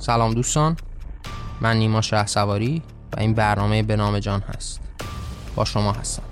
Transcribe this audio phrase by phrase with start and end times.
[0.00, 0.76] سلام دوستان.
[1.60, 2.82] من نیما شه سواری
[3.16, 4.80] و این برنامه به نام جان هست.
[5.56, 6.22] با شما هستم.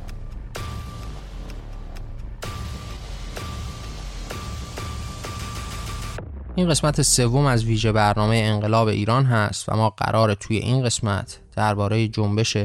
[6.57, 11.41] این قسمت سوم از ویژه برنامه انقلاب ایران هست و ما قرار توی این قسمت
[11.57, 12.57] درباره جنبش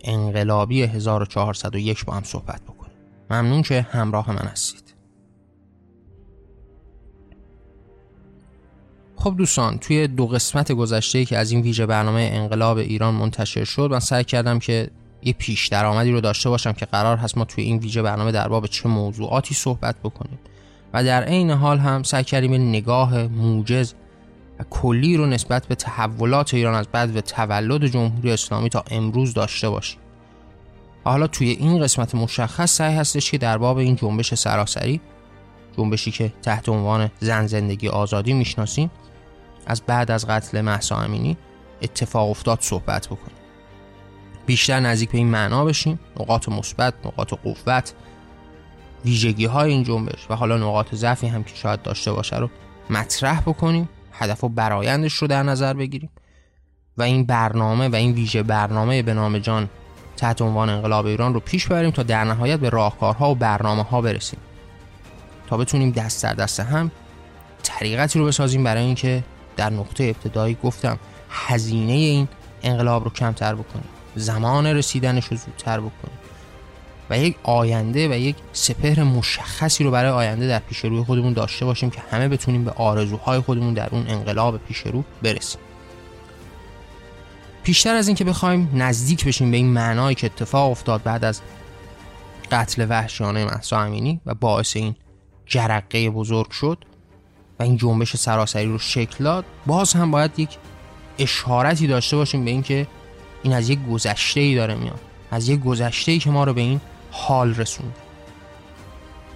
[0.00, 2.96] انقلابی 1401 با هم صحبت بکنیم.
[3.30, 4.89] ممنون که همراه من هستید.
[9.20, 13.88] خب دوستان توی دو قسمت گذشته که از این ویژه برنامه انقلاب ایران منتشر شد
[13.92, 14.90] من سعی کردم که
[15.22, 18.48] یه پیش درآمدی رو داشته باشم که قرار هست ما توی این ویژه برنامه در
[18.48, 20.38] باب چه موضوعاتی صحبت بکنیم.
[20.94, 23.94] و در عین حال هم سعی کردیم نگاه موجز
[24.60, 29.34] و کلی رو نسبت به تحولات ایران از بعد و تولد جمهوری اسلامی تا امروز
[29.34, 30.00] داشته باشیم.
[31.04, 35.00] حالا توی این قسمت مشخص سعی هستش که در باب این جنبش سراسری
[35.76, 38.90] جنبشی که تحت عنوان زن زندگی آزادی می‌شناسیم
[39.66, 41.36] از بعد از قتل محسا امینی
[41.82, 43.36] اتفاق افتاد صحبت بکنیم.
[44.46, 46.00] بیشتر نزدیک به این معنا بشیم.
[46.20, 47.94] نقاط مثبت نقاط قوت
[49.04, 52.50] ویژگی های این جنبش و حالا نقاط ضعفی هم که شاید داشته باشه رو
[52.90, 53.88] مطرح بکنیم.
[54.12, 56.10] هدف و برایندش رو در نظر بگیریم.
[56.98, 59.68] و این برنامه و این ویژه برنامه به نام جان
[60.16, 64.00] تحت عنوان انقلاب ایران رو پیش بریم تا در نهایت به راهکارها و برنامه ها
[64.00, 64.40] برسیم.
[65.46, 66.90] تا بتونیم دست در دست هم
[67.62, 69.24] طریقتی رو بسازیم برای اینکه
[69.60, 70.98] در نقطه ابتدایی گفتم
[71.30, 72.28] هزینه این
[72.62, 73.88] انقلاب رو کمتر بکنیم.
[74.16, 76.18] زمان رسیدنش رو زودتر بکنیم.
[77.10, 81.64] و یک آینده و یک سپهر مشخصی رو برای آینده در پیش روی خودمون داشته
[81.64, 85.60] باشیم که همه بتونیم به آرزوهای خودمون در اون انقلاب پیش رو برسیم.
[87.62, 91.40] پیشتر از اینکه بخوایم نزدیک بشیم به این معنایی که اتفاق افتاد بعد از
[92.52, 94.96] قتل وحشیانه محسا امینی و باعث این
[95.46, 96.84] جرقه بزرگ شد
[97.60, 100.48] و این جنبش سراسری رو شکل داد باز هم باید یک
[101.18, 102.86] اشارتی داشته باشیم به اینکه
[103.42, 105.00] این از یک گذشته ای داره میاد.
[105.30, 107.94] از یک گذشته ای که ما رو به این حال رسوند.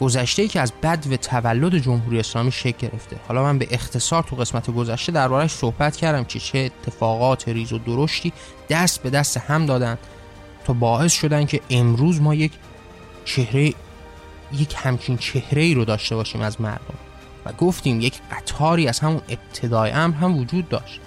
[0.00, 3.16] گذشته ای که از بد و تولد جمهوری اسلامی شکل گرفته.
[3.28, 7.78] حالا من به اختصار تو قسمت گذشته دربارهش صحبت کردم که چه اتفاقات ریز و
[7.78, 8.32] درشتی
[8.68, 9.98] دست به دست هم دادن
[10.64, 12.52] تا باعث شدن که امروز ما یک
[13.24, 13.72] چهره
[14.52, 16.94] یک همچین چهره ای رو داشته باشیم از مردم.
[17.46, 21.00] و گفتیم یک قطاری از همون ابتدای امر هم وجود داشت.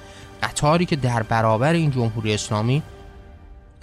[0.44, 2.84] قطاری که در برابر این جمهوری اسلامی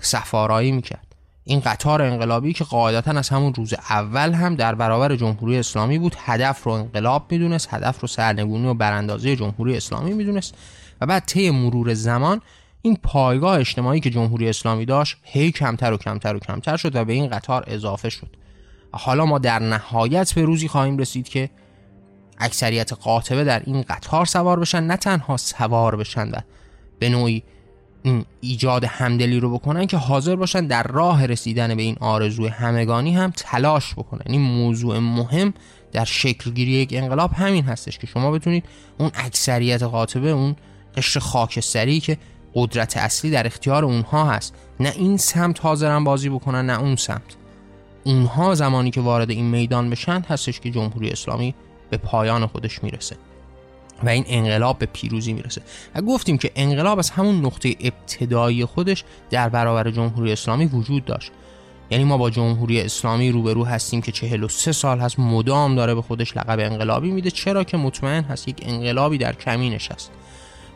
[0.01, 1.07] سفارایی می‌کرد.
[1.45, 6.17] این قطار انقلابی که قاعدتا از همون روز اول هم در برابر جمهوری اسلامی بود
[6.19, 10.55] هدف رو انقلاب می‌دونست هدف رو سرنگونی و براندازی جمهوری اسلامی می‌دونست
[11.01, 12.41] و بعد طی مرور زمان
[12.83, 17.05] این پایگاه اجتماعی که جمهوری اسلامی داشت هی کمتر و کمتر و کمتر شد و
[17.05, 18.37] به این قطار اضافه شد.
[18.93, 21.51] حالا ما در نهایت به روزی خواهیم رسید که
[22.39, 26.37] اکثریت قاطبه در این قطار سوار بشن نه تنها سوار بشن و
[26.99, 27.43] به نوعی
[28.41, 33.33] ایجاد همدلی رو بکنن که حاضر باشن در راه رسیدن به این آرزوی همگانی هم
[33.37, 34.23] تلاش بکنن.
[34.27, 35.55] این موضوع مهم
[35.93, 38.65] در شکلگیری یک انقلاب همین هستش که شما بتونید
[38.99, 40.57] اون اکثریت قاطبه اون
[40.97, 42.19] قشر خاکستری که
[42.55, 47.37] قدرت اصلی در اختیار اونها هست نه این سمت حاضرن بازی بکنن نه اون سمت.
[48.05, 51.55] اونها زمانی که وارد این میدان بشن هستش که جمهوری اسلامی
[51.97, 53.17] به پایان خودش می‌رسه
[54.03, 55.63] و این انقلاب به پیروزی می‌رسه.
[55.95, 61.33] و گفتیم که انقلاب از همون نقطه ابتدایی خودش در برابر جمهوری اسلامی وجود داشت.
[61.91, 66.37] یعنی ما با جمهوری اسلامی روبرو هستیم که 43 سال هست مدام داره به خودش
[66.37, 70.11] لقب انقلابی میده چرا که مطمئن هست یک انقلابی در کمینش هست.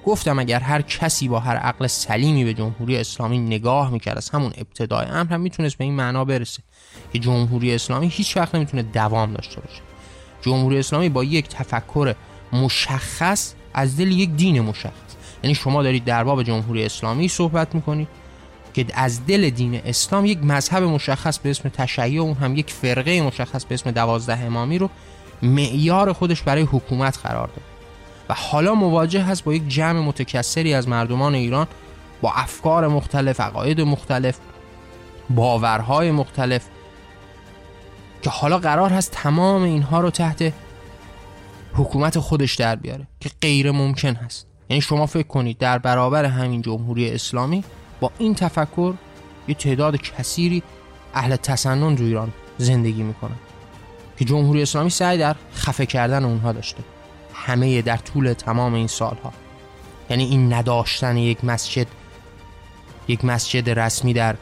[0.06, 4.52] گفتم اگر هر کسی با هر عقل سلیمی به جمهوری اسلامی نگاه می‌کرد از همون
[4.58, 6.62] ابتدای امر هم می‌تونست به این معنا برسه
[7.12, 9.87] که جمهوری اسلامی هیچ وقت نمی‌تونه دوام داشته باشه.
[10.42, 12.14] جمهوری اسلامی با یک تفکر
[12.52, 14.92] مشخص از دل یک دین مشخص.
[15.42, 18.08] یعنی شما دارید در باب جمهوری اسلامی صحبت می‌کنید
[18.74, 23.22] که از دل دین اسلام یک مذهب مشخص به اسم تشیع اون هم یک فرقه
[23.22, 24.90] مشخص به اسم دوازده امامی رو
[25.42, 27.64] معیار خودش برای حکومت قرار داد
[28.28, 31.66] و حالا مواجه هست با یک جمع متکثری از مردمان ایران
[32.20, 34.38] با افکار مختلف، عقاید مختلف،
[35.30, 36.64] باورهای مختلف
[38.28, 40.52] که حالا قرار هست تمام اینها رو تحت
[41.74, 44.46] حکومت خودش در بیاره که غیر ممکن هست.
[44.68, 47.64] یعنی شما فکر کنید در برابر همین جمهوری اسلامی
[48.00, 48.94] با این تفکر
[49.48, 50.62] یه تعداد کثیری
[51.14, 53.36] اهل تسنن تو ایران زندگی می‌کنن.
[54.18, 56.82] که جمهوری اسلامی سعی در خفه کردن اونها داشته.
[57.34, 59.32] همه در طول تمام این سالها.
[60.10, 61.86] یعنی این نداشتن یک مسجد
[63.08, 64.36] یک مسجد رسمی در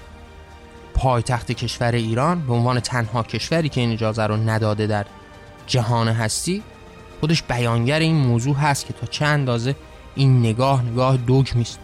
[0.97, 5.07] پایتخت کشور ایران به عنوان تنها کشوری که این اجازه رو نداده در
[5.67, 6.63] جهان هستی
[7.21, 9.77] خودش بیانگر این موضوع هست که تا چه اندازه
[10.15, 11.79] این نگاه نگاه دوگمی است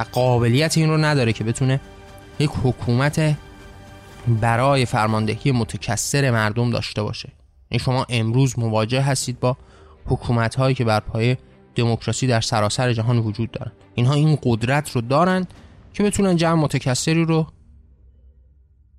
[0.00, 1.80] و قابلیت این رو نداره که بتونه
[2.38, 3.36] یک حکومت
[4.40, 7.32] برای فرماندهی متکثر مردم داشته باشه.
[7.68, 9.56] این شما امروز مواجه هستید با
[10.06, 11.38] حکومت هایی که بر پایه
[11.74, 15.46] دموکراسی در سراسر جهان وجود دارن اینها این قدرت رو دارن
[15.94, 17.46] که بتونن جمع متکثری رو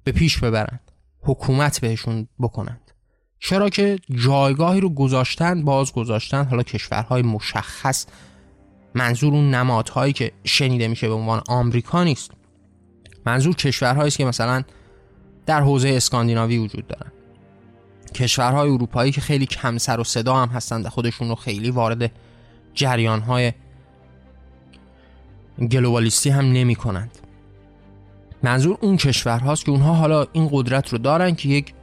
[0.04, 0.92] به پیش ببرند.
[1.22, 2.92] حکومت بهشون بکنند.
[3.40, 8.06] چرا که جایگاهی رو گذاشتن باز گذاشتن حالا کشورهای مشخص.
[8.96, 12.32] منظور اون نمادهایی که شنیده میشه به عنوان آمریکا نیست.
[13.26, 14.64] منظور کشورهایی است که مثلا
[15.46, 17.12] در حوزه اسکاندیناوی وجود دارن.
[18.16, 22.12] کشورهای اروپایی که خیلی کم سر و صدا هم هستند خودشون رو خیلی وارد
[22.74, 23.54] جریانهای
[25.72, 27.18] گلوبالیستی هم نمی کنند
[28.44, 31.74] منظور اون کشورهاست که اونها حالا این قدرت رو دارن که یک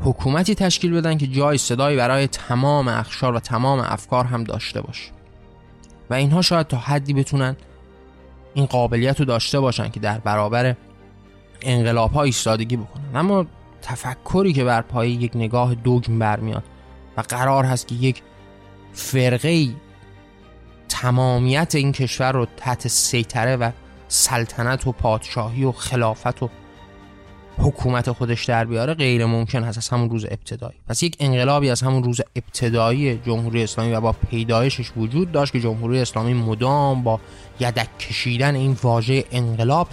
[0.00, 5.10] حکومتی تشکیل بدن که جای صدایی برای تمام اخشار و تمام افکار هم داشته باشه.
[6.10, 7.56] و اینها شاید تا حدی بتونن
[8.54, 10.74] این قابلیت رو داشته باشن که در برابر
[11.62, 13.04] انقلاب ها ایستادگی بکنن.
[13.14, 13.46] اما
[13.82, 16.64] تفکری که بر پای یک نگاه دوگم برمیاد
[17.16, 18.22] و قرار هست که یک
[18.92, 19.68] فرقه
[20.88, 23.70] تمامیت این کشور رو تحت سیطره و
[24.08, 26.48] سلطنت و پادشاهی و خلافت و
[27.58, 29.78] حکومت خودش در بیاره غیر ممکن هست.
[29.78, 30.78] از همون روز ابتدایی.
[30.88, 35.60] پس یک انقلابی از همون روز ابتدایی جمهوری اسلامی و با پیدایشش وجود داشت که
[35.60, 37.20] جمهوری اسلامی مدام با
[37.60, 39.88] یدک کشیدن این واژه انقلاب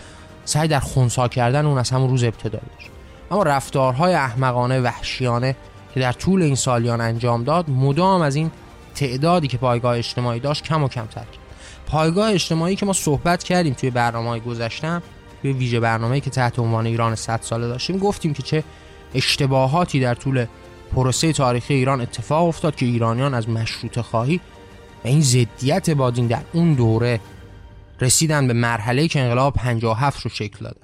[0.46, 2.90] سعی در خونسا کردن اون از همون روز ابتدایی داشت.
[3.32, 5.56] اما رفتارهای احمقانه وحشیانه
[5.94, 8.52] که در طول این سالیان انجام داد مدام از این
[8.96, 11.45] تعدادی که پایگاه اجتماعی داشت کم و کمتر کرد.
[11.86, 15.04] پایگاه اجتماعی که ما صحبت کردیم توی برنامه های گذشتم
[15.42, 18.64] توی ویژه برنامه‌ای که تحت عنوان ایران 100 ساله داشتیم گفتیم که چه
[19.14, 20.46] اشتباهاتی در طول
[20.96, 24.42] پروسه تاریخی ایران اتفاق افتاد که ایرانیان از مشروط خواهی
[25.06, 27.20] و این ضدیت بادین در اون دوره
[28.02, 30.78] رسیدن به مرحله که انقلاب 57 رو شکل داد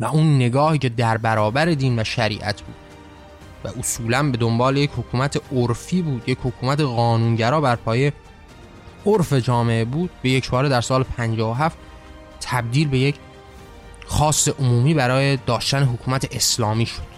[0.00, 2.74] و اون نگاهی که در برابر دین و شریعت بود.
[3.64, 8.12] و اصولا به دنبال یک حکومت عرفی بود یک حکومت قانونگرا بر پایه
[9.08, 11.78] عرف جامعه بود به یک باره در سال 57
[12.40, 13.14] تبدیل به یک
[14.06, 17.08] خاص عمومی برای داشتن حکومت اسلامی شد.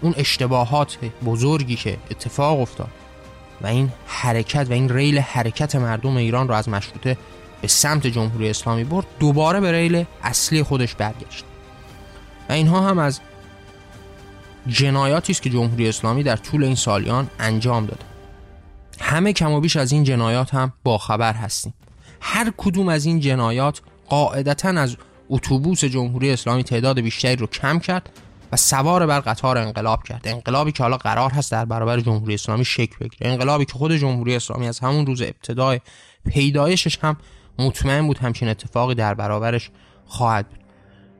[0.00, 2.90] اون اشتباهات بزرگی که اتفاق افتاد
[3.60, 7.16] و این حرکت و این ریل حرکت مردم ایران رو از مشروطه
[7.62, 11.44] به سمت جمهوری اسلامی برد دوباره به ریل اصلی خودش برگشت.
[12.48, 13.20] و اینها هم از
[14.66, 18.11] جنایاتی است که جمهوری اسلامی در طول این سالیان انجام داده.
[19.00, 21.74] همه کم و بیش از این جنایات هم باخبر هستیم.
[22.20, 24.96] هر کدوم از این جنایات قاعدتا از
[25.30, 28.10] اتوبوس جمهوری اسلامی تعداد بیشتری رو کم کرد
[28.52, 30.20] و سوار بر قطار انقلاب کرد.
[30.24, 33.30] انقلابی که حالا قرار هست در برابر جمهوری اسلامی شکل بگیره.
[33.30, 35.80] انقلابی که خود جمهوری اسلامی از همون روز ابتدای
[36.26, 37.16] پیدایشش هم
[37.58, 39.70] مطمئن بود همچین اتفاقی در برابرش
[40.06, 40.58] خواهد بود.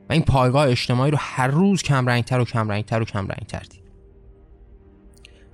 [0.09, 3.59] و این پایگاه اجتماعی رو هر روز کم رنگتر و کم رنگتر و کم رنگتر
[3.59, 3.82] دید.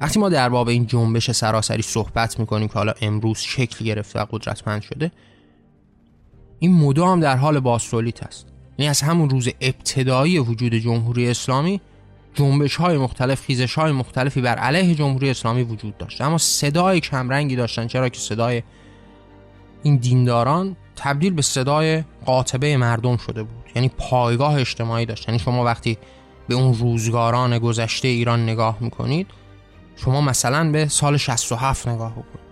[0.01, 4.25] وقتی ما در باب این جنبش سراسری صحبت می‌کنیم که حالا امروز شکل گرفته و
[4.31, 5.12] قدرتمند شده
[6.60, 8.48] این مدام در حال باستولیت است.
[8.78, 11.81] یعنی از همون روز ابتدایی وجود جمهوری اسلامی
[12.33, 16.21] جنبش های مختلف خیزش های مختلفی بر علیه جمهوری اسلامی وجود داشت.
[16.21, 18.64] اما صدای کمرنگی داشتن چرا که صدای
[19.83, 23.66] این دینداران تبدیل به صدای قاطبه مردم شده بود.
[23.76, 25.30] یعنی پایگاه اجتماعی داشت.
[25.30, 25.97] یعنی شما وقتی
[26.47, 29.28] به اون روزگاران گذشته ایران نگاه می‌کنید
[30.03, 32.49] شما مثلا به سال 67 نگاه بکنید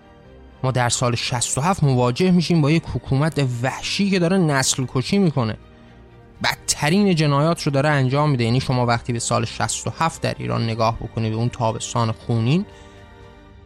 [0.64, 5.58] ما در سال 67 مواجه میشیم با یک حکومت وحشی که داره نسل کشی می‌کنه.
[6.44, 8.44] بدترین جنایات رو داره انجام میده.
[8.44, 12.66] یعنی شما وقتی به سال 67 در ایران نگاه بکنید به اون تابستان خونین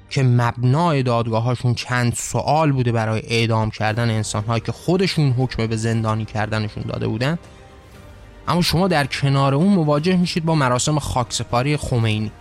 [0.10, 6.26] که مبنای دادگاهاشون چند سوال بوده برای اعدام کردن انسانهایی که خودشون حکم به زندانی
[6.26, 7.38] کردنشون داده بودن.
[8.48, 12.32] اما شما در کنار اون مواجه میشید با مراسم خاکسپاری خمینی.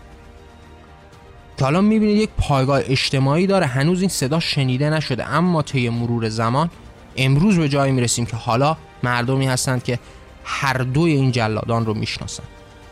[1.60, 3.66] که حالا می‌بینید یک پایگاه اجتماعی داره.
[3.66, 5.28] هنوز این صدا شنیده نشده.
[5.28, 6.70] اما طی مرور زمان
[7.16, 9.98] امروز به جایی می‌رسیم که حالا مردمی هستند که
[10.44, 12.48] هر دوی این جلادان رو می‌شناسند.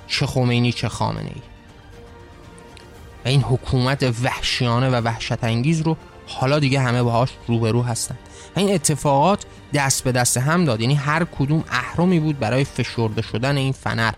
[0.07, 1.43] چه خمینی چه خامنه ای
[3.25, 5.97] و این حکومت وحشیانه و وحشت انگیز رو
[6.27, 8.19] حالا دیگه همه باهاش روبرو هستن
[8.57, 9.45] و این اتفاقات
[9.75, 10.81] دست به دست هم داد.
[10.81, 14.13] یعنی هر کدوم اهرمی بود برای فشرده شدن این فنر.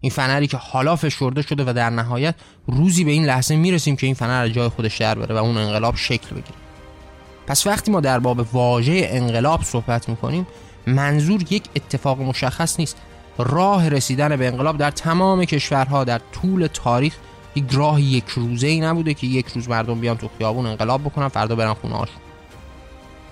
[0.00, 2.34] این فنری که حالا فشرده شده و در نهایت
[2.66, 5.56] روزی به این لحظه می‌رسیم که این فنر از جای خودش در بره و اون
[5.56, 6.58] انقلاب شکل بگیره.
[7.46, 10.46] پس وقتی ما در باب واژه انقلاب صحبت می‌کنیم
[10.86, 12.96] منظور یک اتفاق مشخص نیست.
[13.38, 17.16] راه رسیدن به انقلاب در تمام کشورها در طول تاریخ
[17.54, 21.28] یک راه یک روزه ای نبوده که یک روز مردم بیان تو خیابون انقلاب بکنن
[21.28, 22.04] فردا برن خونه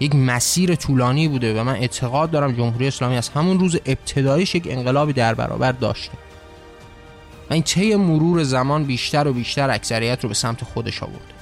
[0.00, 4.66] یک مسیر طولانی بوده و من اعتقاد دارم جمهوری اسلامی از همون روز ابتدایش یک
[4.70, 6.12] انقلابی در برابر داشته.
[7.50, 11.32] و این طی مرور زمان بیشتر و بیشتر اکثریت رو به سمت خودش آورد.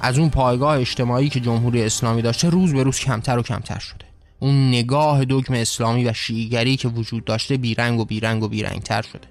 [0.00, 4.04] از اون پایگاه اجتماعی که جمهوری اسلامی داشته روز به روز کمتر و کمتر شده.
[4.38, 9.28] اون نگاه دکم اسلامی و شیعیگری که وجود داشته بیرنگ و بیرنگ و بیرنگتر شده.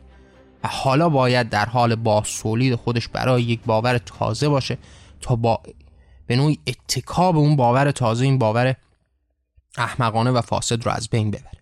[0.64, 4.78] و حالا باید در حال بازتولید خودش برای یک باور تازه باشه
[5.22, 5.62] تا با
[6.28, 8.76] به نوعی اتکاب اون باور تازه این باور
[9.78, 11.59] احمقانه و فاسد رو از بین ببره.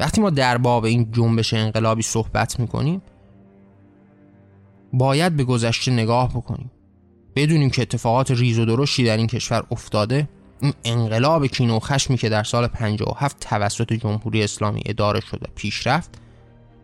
[0.00, 3.02] وقتی ما در باب این جنبش انقلابی صحبت می‌کنیم
[4.92, 6.70] باید به گذشته نگاه بکنیم.
[7.36, 10.28] بدونیم که اتفاقات ریز و درشتی در این کشور افتاده.
[10.60, 15.46] این انقلاب کین و خشمی که در سال 57 توسط جمهوری اسلامی اداره شد و
[15.54, 16.18] پیش رفت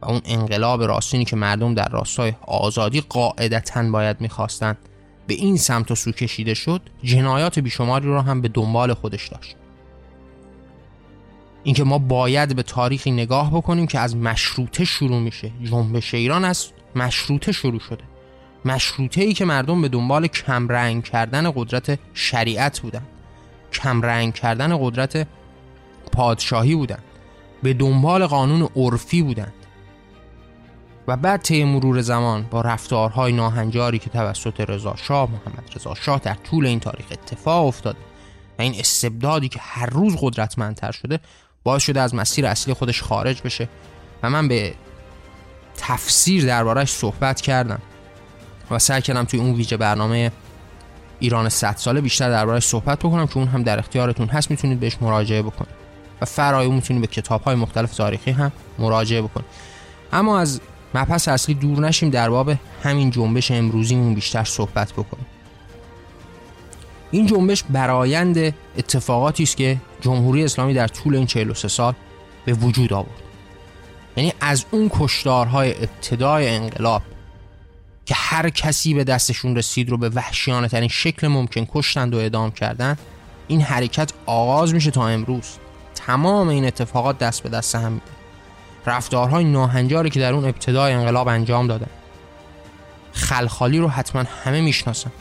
[0.02, 4.78] و اون انقلاب راستینی که مردم در راستای آزادی قاعدتا باید می‌خواستند
[5.26, 9.56] به این سمت و سو کشیده شد جنایات بیشماری رو هم به دنبال خودش داشت.
[11.64, 15.50] اینکه ما باید به تاریخی نگاه بکنیم که از مشروطه شروع میشه.
[15.62, 18.04] جنبش ایران از مشروطه شروع شده.
[18.64, 23.02] مشروطه ای که مردم به دنبال کمرنگ کردن قدرت شریعت بودن.
[23.72, 25.26] کمرنگ کردن قدرت
[26.12, 26.98] پادشاهی بودن.
[27.62, 29.52] به دنبال قانون عرفی بودند
[31.08, 36.18] و بعد طی مرور زمان با رفتارهای ناهنجاری که توسط رضا شاه محمد رضا شاه
[36.18, 37.98] در طول این تاریخ اتفاق افتاده
[38.58, 41.20] و این استبدادی که هر روز قدرتمندتر شده
[41.62, 43.68] باعث شده از مسیر اصلی خودش خارج بشه
[44.22, 44.74] و من به
[45.76, 47.80] تفسیر دربارهش صحبت کردم
[48.70, 50.32] و سعی کردم توی اون ویژه برنامه
[51.18, 54.96] ایران 100 ساله بیشتر دربارهش صحبت بکنم که اون هم در اختیارتون هست می‌تونید بهش
[55.00, 55.74] مراجعه بکنید
[56.20, 59.46] و فرای می‌تونید به کتاب های مختلف تاریخی هم مراجعه بکنید.
[60.12, 60.60] اما از
[60.94, 62.52] مبحث اصلی دور نشیم در باب
[62.82, 65.26] همین جنبش امروزیمون بیشتر صحبت بکنیم.
[67.10, 71.94] این جنبش برایند اتفاقاتی است که جمهوری اسلامی در طول این 43 سال
[72.44, 73.22] به وجود آورد.
[74.16, 77.02] یعنی از اون کشدارهای ابتدای انقلاب
[78.06, 82.50] که هر کسی به دستشون رسید رو به وحشیانه ترین شکل ممکن کشتند و اعدام
[82.50, 82.96] کردن
[83.48, 85.44] این حرکت آغاز میشه تا امروز.
[85.94, 88.04] تمام این اتفاقات دست به دست هم میده
[88.86, 91.90] رفتارهای ناهنجاری که در اون ابتدای انقلاب انجام دادن.
[93.12, 95.12] خلخالی رو حتما همه می‌شناسن.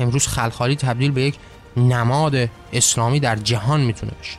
[0.00, 1.38] امروز خلخالی تبدیل به یک
[1.76, 4.36] نماد اسلامی در جهان می‌تونه بشه.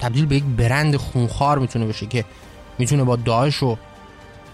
[0.00, 2.24] تبدیل به یک برند خونخوار می‌تونه بشه که
[2.78, 3.76] می‌تونه با داعش و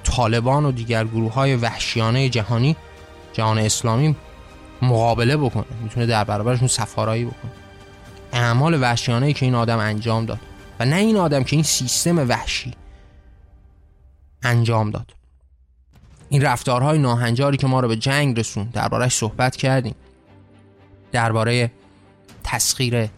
[0.04, 2.76] طالبان و دیگر گروه های وحشیانه جهانی
[3.32, 4.16] جهان اسلامی
[4.82, 5.64] مقابله بکنه.
[5.82, 7.50] می‌تونه در برابرشون سفارایی بکنه.
[8.32, 10.40] اعمال وحشیانه ای که این آدم انجام داد
[10.80, 12.74] و نه این آدم که این سیستم وحشی
[14.42, 15.14] انجام داد.
[16.28, 19.94] این رفتارهای ناهنجاری که ما رو به جنگ رسون دربارهش صحبت کردیم.
[21.16, 21.70] درباره
[22.44, 23.08] تسخیر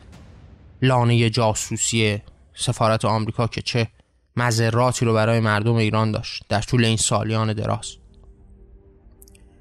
[0.82, 2.18] لانه جاسوسی
[2.54, 3.88] سفارت آمریکا که چه
[4.36, 7.96] مذراتی رو برای مردم ایران داشت در طول این سالیان دراز.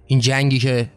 [0.07, 0.89] این جنگی که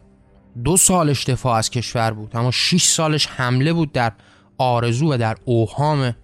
[0.63, 4.11] دو سالش دفاع از کشور بود اما 6 سالش حمله بود در
[4.57, 6.15] آرزو و در اوهام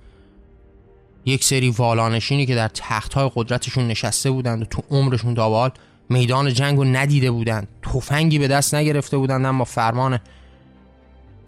[1.26, 5.72] یک سری والانشینی که در تخت های قدرتشون نشسته بودند و تو عمرشون داوال
[6.10, 7.68] میدان جنگ رو ندیده بودند.
[7.82, 10.20] تفنگی به دست نگرفته بودند اما فرمان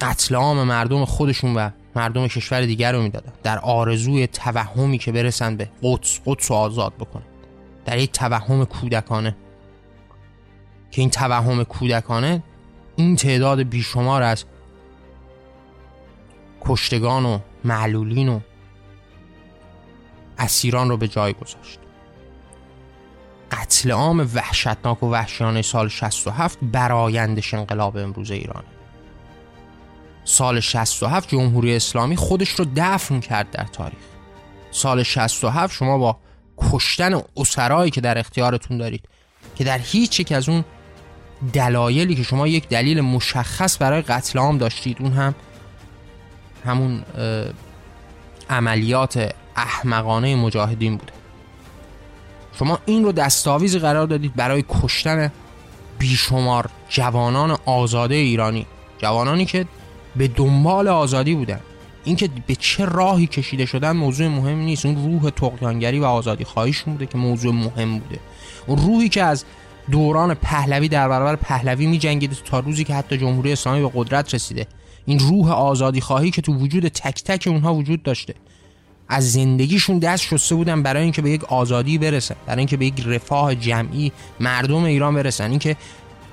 [0.01, 3.34] قتل عام مردم خودشون و مردم کشور دیگر رو می‌دادن.
[3.44, 7.24] در آرزوی توهمی که برسن به قدس قدس رو آزاد بکنن.
[7.86, 9.36] در یک توهم کودکانه.
[10.91, 12.44] که این توهم کودکانه
[12.96, 14.46] این تعداد بیشمار از
[16.62, 18.39] کشتگان و معلولین و
[20.38, 21.79] اسیران رو به جای گذاشت.
[23.51, 28.78] قتل عام وحشتناک و وحشیانه سال 67 برایندش انقلاب امروز ایرانه.
[30.29, 34.00] سال 67 جمهوری اسلامی خودش رو دفن کرد در تاریخ.
[34.71, 36.17] سال 67 شما با
[36.57, 39.03] کشتن اسرایی که در اختیارتون دارید
[39.55, 40.65] که در هیچ یک از اون
[41.53, 45.36] دلایلی که شما یک دلیل مشخص برای قتل عام داشتید اون هم
[46.65, 47.03] همون
[48.50, 51.13] عملیات احمقانه مجاهدین بوده.
[52.59, 55.31] شما این رو دستاویزی قرار دادید برای کشتن
[56.00, 58.65] بیشمار جوانان آزاده ایرانی.
[58.98, 59.65] جوانانی که
[60.20, 61.60] به دنبال آزادی بودن.
[62.04, 64.86] اینکه به چه راهی کشیده شدن موضوع مهم نیست.
[64.86, 68.20] اون روح تقیانگری و آزادی خواهیشون بوده که موضوع مهم بوده.
[68.68, 69.46] اون روحی که از
[69.92, 74.34] دوران پهلوی در برابر پهلوی می جنگیده تا روزی که حتی جمهوری اسلامی به قدرت
[74.34, 74.68] رسیده.
[75.06, 78.34] این روح آزادی خواهی که تو وجود تک تک اونها وجود داشته.
[79.10, 83.04] از زندگیشون دست شسته بودن برای اینکه به یک آزادی برسن برای اینکه به یک
[83.06, 85.50] رفاه جمعی مردم ایران برسن.
[85.50, 85.76] اینکه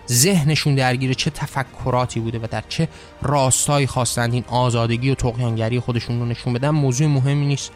[0.09, 2.89] ذهنشون درگیر چه تفکراتی بوده و در چه
[3.23, 7.71] راستایی خواستند این آزادگی و تقیانگری خودشون رو نشون بدن موضوع مهمی نیست.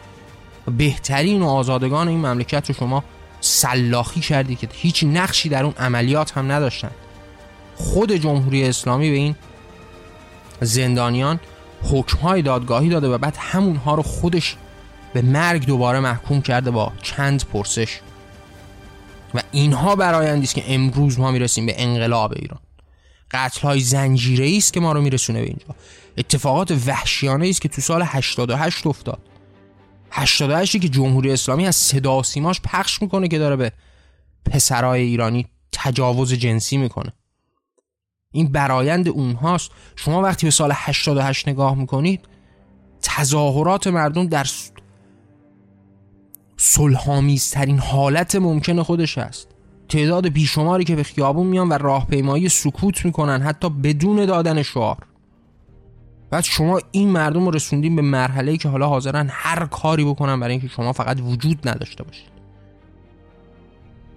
[0.77, 3.03] بهترین و آزادگان این مملکت رو شما
[3.41, 6.91] سلاخی کردی که هیچ نقشی در اون عملیات هم نداشتن.
[7.75, 9.35] خود جمهوری اسلامی به این
[10.61, 11.39] زندانیان
[11.91, 14.55] حکمهای دادگاهی داده و بعد همونها رو خودش
[15.13, 17.99] به مرگ دوباره محکوم کرده با چند پرسش.
[19.35, 22.59] و اینها برایندی است که امروز ما می‌رسیم به انقلاب ایران.
[23.31, 25.75] قتل های زنجیره است که ما رو میرسونه به اینجا.
[26.17, 29.19] اتفاقات وحشیانه است که تو سال 88 افتاد.
[30.11, 33.71] 88 که جمهوری اسلامی از صدا سیماش پخش می‌کنه که داره به
[34.45, 37.13] پسرای ایرانی تجاوز جنسی می‌کنه.
[38.33, 39.71] این برایند اونهاست.
[39.95, 42.27] شما وقتی به سال 88 نگاه می‌کنید
[43.01, 44.47] تظاهرات مردم در
[46.63, 49.47] صلحآمیزترین حالت ممکن خودش است.
[49.89, 54.97] تعداد بیشماری که به خیابون میان و راهپیمایی سکوت می‌کنن حتی بدون دادن شعار.
[56.29, 60.51] بعد شما این مردم رو رسوندین به مرحله که حالا حاضرن هر کاری بکنن برای
[60.51, 62.31] اینکه شما فقط وجود نداشته باشید.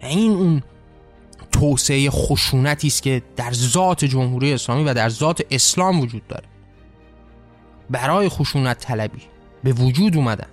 [0.00, 0.62] این اون
[1.52, 6.44] توسعه خشونتی است که در ذات جمهوری اسلامی و در ذات اسلام وجود داره.
[7.90, 9.22] برای خشونت طلبی
[9.64, 10.48] به وجود اومدن.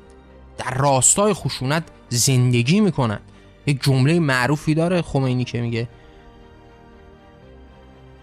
[0.58, 3.20] در راستای خشونت زندگی می‌کنن.
[3.68, 5.88] یک جمله معروفی داره خمینی که میگه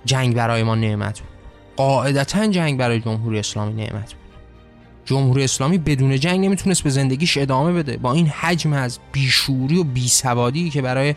[0.04, 1.28] جنگ برای ما نعمت بود.
[1.76, 4.23] قاعدتا جنگ برای جمهوری اسلامی نعمت بود.
[5.04, 7.97] جمهوری اسلامی بدون جنگ نمی‌تونست به زندگیش ادامه بده.
[7.97, 11.14] با این حجم از بیشوری و بیسوادی که برای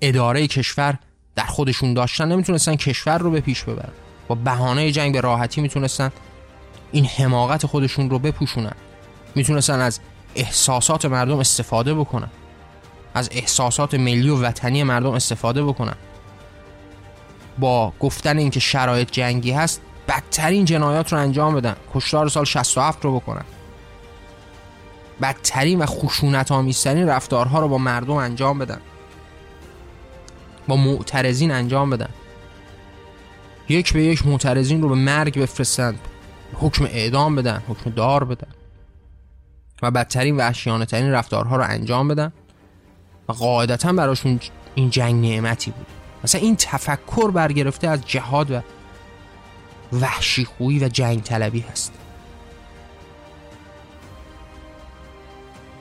[0.00, 0.98] اداره کشور
[1.34, 3.92] در خودشون داشتن نمی‌تونستن کشور رو به پیش ببرن.
[4.28, 6.12] با بهانه جنگ به راحتی می‌تونستن
[6.92, 8.74] این حماقت خودشون رو بپوشونن.
[9.34, 10.00] می‌تونستن از
[10.34, 12.28] احساسات مردم استفاده بکنن.
[13.14, 15.96] از احساسات ملی و وطنی مردم استفاده بکنن.
[17.58, 21.76] با گفتن اینکه شرایط جنگی هست بدترین جنایات رو انجام بدن.
[21.94, 23.44] کشتار سال 67 رو بکنن.
[25.22, 28.80] بدترین و خشونت آمیزترین رفتارها رو با مردم انجام بدن.
[30.68, 32.08] با معترضین انجام بدن.
[33.68, 36.00] یک به یک معترضین رو به مرگ بفرستند
[36.54, 38.48] حکم اعدام بدن حکم دار بدن.
[39.82, 42.32] و بدترین وحشیانه ترین رفتارها رو انجام بدن.
[43.28, 44.40] و قاعدتا براشون
[44.74, 45.86] این جنگ نعمتی بود.
[46.24, 48.60] مثلا این تفکر برگرفته از جهاد و
[49.92, 51.92] وحشی خویی و جنگ طلبی هست.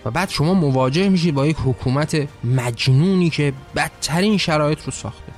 [0.06, 5.32] و بعد شما مواجه میشید با یک حکومت مجنونی که بدترین شرایط رو ساخته.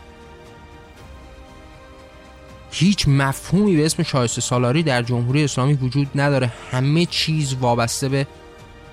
[2.71, 6.51] هیچ مفهومی به اسم شایسته سالاری در جمهوری اسلامی وجود نداره.
[6.71, 8.27] همه چیز وابسته به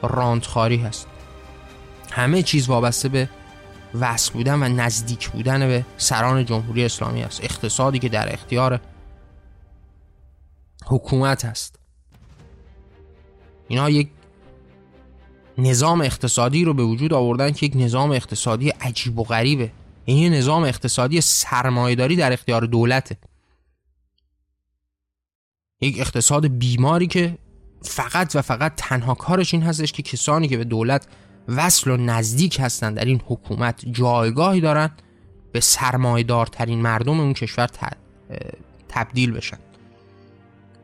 [0.02, 1.06] راندخاری هست.
[2.10, 3.28] همه چیز وابسته به
[3.94, 7.44] وصل بودن و نزدیک بودن به سران جمهوری اسلامی است.
[7.44, 8.80] اقتصادی که در اختیار
[10.86, 11.78] حکومت است
[13.68, 14.08] اینا یک
[15.58, 19.72] نظام اقتصادی رو به وجود آوردن که یک نظام اقتصادی عجیب و غریبه.
[20.04, 23.16] این یه نظام اقتصادی سرمایهداری در اختیار دولته.
[25.80, 27.38] یک اقتصاد بیماری که
[27.88, 31.06] فقط و فقط تنها کارش این هستش که کسانی که به دولت
[31.48, 34.90] وصل و نزدیک هستند در این حکومت جایگاهی دارن
[35.52, 37.68] به سرمایدارترین مردم اون کشور
[38.88, 39.58] تبدیل بشن.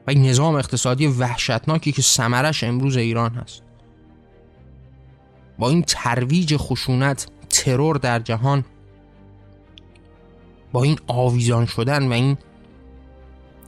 [0.06, 3.62] و این نظام اقتصادی وحشتناکی که سمرش امروز ایران هست.
[5.58, 8.64] با این ترویج خشونت ترور در جهان
[10.72, 12.38] با این آویزان شدن و این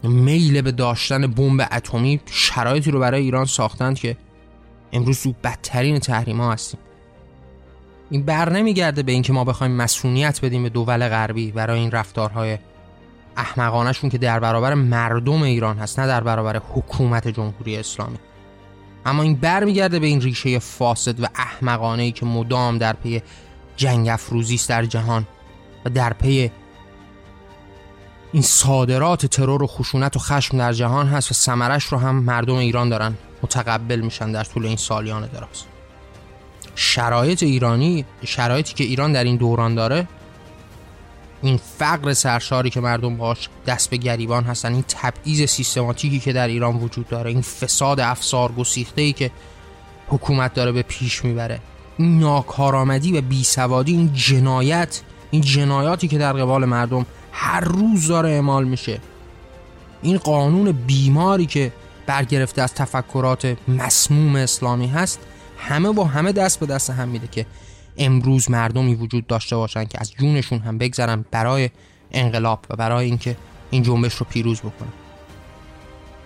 [0.09, 4.17] میل به داشتن بمب اتمی شرایطی رو برای ایران ساختند که
[4.93, 6.81] امروز تو بدترین تحریم ها هستیم.
[8.11, 12.59] این بر نمیگرده به اینکه ما بخوایم مسئولیت بدیم به دول غربی برای این رفتارهای
[13.37, 18.19] احمقانشون که در برابر مردم ایران هست نه در برابر حکومت جمهوری اسلامی.
[19.07, 23.23] اما این برمیگرده به این ریشه فاسد و احمقانه ای که مدام در پی
[23.77, 25.27] جنگ افروزی است در جهان
[25.85, 26.51] و در پی
[28.35, 32.55] این صادرات ترور و خشونت و خشم در جهان هست و سمرش رو هم مردم
[32.55, 33.14] ایران دارن.
[33.42, 35.62] متقبل میشن در طول این سالیان دراز.
[36.75, 40.09] شرایط ایرانی شرایطی که ایران در این دوران داره
[41.42, 46.49] این فقر سرشاری که مردم باش دست به گریبان هستن این تبعیض سیستماتیکی که در
[46.49, 49.31] ایران وجود داره این فساد افسار گسیخته ای که
[50.09, 51.61] حکومت داره به پیش می‌بره
[51.99, 58.29] این ناکارآمدی و بیسوادی این جنایت این جنایاتی که در قبال مردم هر روز داره
[58.29, 59.01] اعمال میشه.
[60.03, 61.73] این قانون بیماری که
[62.07, 65.20] برگرفته از تفکرات مسموم اسلامی هست
[65.59, 67.47] همه با همه دست به دست هم میده که
[67.97, 71.70] امروز مردمی وجود داشته باشن که از جونشون هم بگذرن برای
[72.12, 73.37] انقلاب و برای اینکه
[73.70, 74.92] این جنبش رو پیروز بکنن.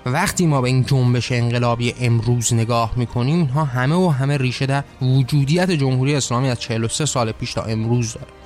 [0.07, 4.85] وقتی ما به این جنبش انقلابی امروز نگاه می‌کنیم اینها همه و همه ریشه در
[5.03, 8.38] وجودیت جمهوری اسلامی از 43 سال پیش تا امروز داره.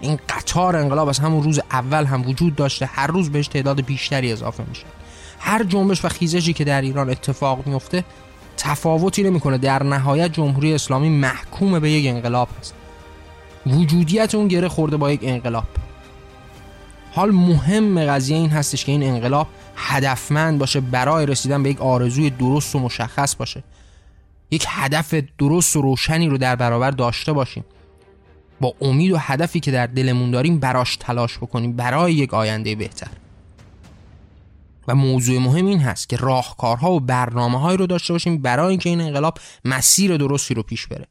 [0.00, 4.32] این قطار انقلاب از همون روز اول هم وجود داشته هر روز بهش تعداد بیشتری
[4.32, 4.84] اضافه میشه.
[5.38, 8.04] هر جنبش و خیزشی که در ایران اتفاق میفته
[8.56, 9.58] تفاوتی نمی‌کنه.
[9.58, 12.74] در نهایت جمهوری اسلامی محکوم به یک انقلاب هست
[13.66, 15.64] وجودیت اون گره خورده با یک انقلاب.
[17.12, 22.30] حال مهم قضیه این هستش که این انقلاب هدفمند باشه برای رسیدن به یک آرزوی
[22.30, 23.62] درست و مشخص باشه.
[24.50, 27.64] یک هدف درست و روشنی رو در برابر داشته باشیم.
[28.60, 31.76] با امید و هدفی که در دلمون داریم براش تلاش بکنیم.
[31.76, 33.10] برای یک آینده بهتر.
[34.88, 38.90] و موضوع مهم این هست که راهکارها و برنامه هایی رو داشته باشیم برای اینکه
[38.90, 41.06] این انقلاب مسیر درستی رو پیش بره.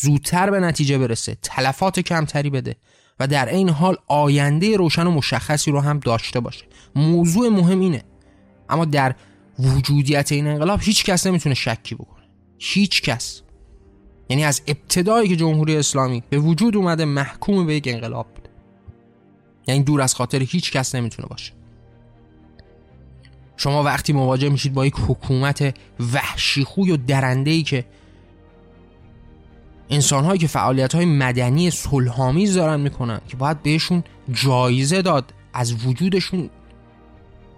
[0.00, 2.76] زودتر به نتیجه برسه تلفات کمتری بده
[3.20, 6.64] و در این حال آینده روشن و مشخصی رو هم داشته باشه.
[6.96, 8.02] موضوع مهم اینه.
[8.68, 9.14] اما در
[9.58, 12.24] وجودیت این انقلاب هیچ کس نمی‌تونه شکی بکنه.
[12.58, 13.42] هیچ کس.
[14.28, 18.50] یعنی از ابتدایی که جمهوری اسلامی به وجود اومده محکوم به یک انقلاب بوده.
[19.66, 21.52] یعنی دور از خاطر هیچ کس نمی‌تونه باشه.
[23.56, 25.76] شما وقتی مواجه میشید با یک حکومت
[26.12, 27.84] وحشی خوی و درنده ای که
[29.90, 35.86] انسان هایی که فعالیت های مدنی صلحآمیز دارن می‌کنن که باید بهشون جایزه داد از
[35.86, 36.50] وجودشون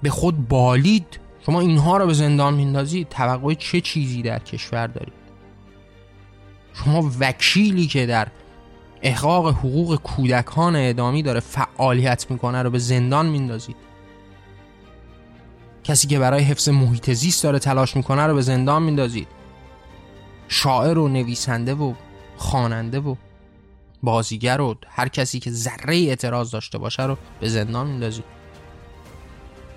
[0.02, 5.25] به خود بالید شما اینها رو به زندان میندازید توقع چه چیزی در کشور دارید؟
[6.84, 8.28] شما وکیلی که در
[9.02, 13.76] احقاق حقوق کودکان اعدامی داره فعالیت می‌کنه رو به زندان میندازید.
[15.84, 19.28] کسی که برای حفظ محیط زیست داره تلاش می‌کنه رو به زندان میندازید.
[20.48, 21.94] شاعر و نویسنده و
[22.36, 23.14] خواننده و
[24.02, 28.24] بازیگر و هر کسی که ذره اعتراض داشته باشه رو به زندان میندازید.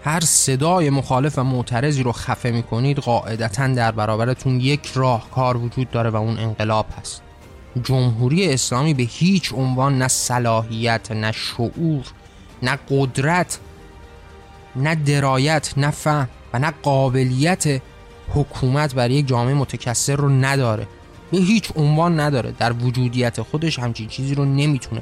[0.03, 6.09] هر صدای مخالف و معترضی رو خفه می‌کنید قاعدتا در برابرتون یک راهکار وجود داره
[6.09, 7.21] و اون انقلاب هست.
[7.83, 12.05] جمهوری اسلامی به هیچ عنوان نه صلاحیت نه شعور
[12.63, 13.59] نه قدرت
[14.75, 17.81] نه درایت نه فهم و نه قابلیت
[18.29, 20.87] حکومت برای یک جامعه متکثر رو نداره.
[21.31, 22.53] به هیچ عنوان نداره.
[22.59, 25.01] در وجودیت خودش همچین چیزی رو نمی‌تونه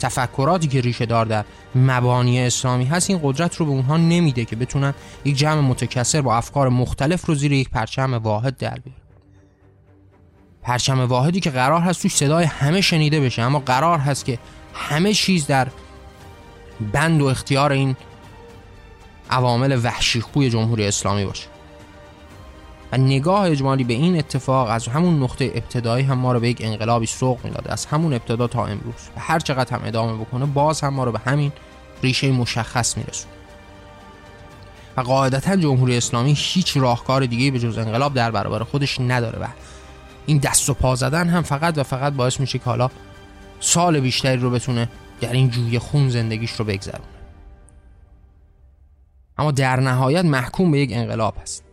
[0.00, 4.56] تفکراتی که ریشه دار در مبانی اسلامی هست این قدرت رو به اونها نمیده که
[4.56, 9.00] بتونن یک جمع متکثر با افکار مختلف رو زیر یک پرچم واحد در بیارن.
[10.62, 14.38] پرچم واحدی که قرار هست توش صدای همه شنیده بشه اما قرار هست که
[14.74, 15.68] همه چیز در
[16.92, 17.96] بند و اختیار این
[19.30, 21.46] عوامل وحشی خوی جمهوری اسلامی باشه.
[22.92, 26.58] و نگاه اجمالی به این اتفاق از همون نقطه ابتدایی هم ما رو به یک
[26.60, 29.08] انقلابی سوق می‌داده از همون ابتدا تا امروز.
[29.16, 31.52] و هر چقدر هم ادامه بکنه باز هم ما رو به همین
[32.02, 33.34] ریشه مشخص میرسونه.
[34.96, 39.46] و قاعدتا جمهوری اسلامی هیچ راهکار دیگه به جز انقلاب در برابر خودش نداره و
[40.26, 42.90] این دست و پا زدن هم فقط و فقط باعث میشه که حالا
[43.60, 44.88] سال بیشتری رو بتونه
[45.20, 47.04] در این جوی خون زندگیش رو بگذرونه.
[49.38, 51.69] اما در نهایت محکوم به یک انقلاب هست.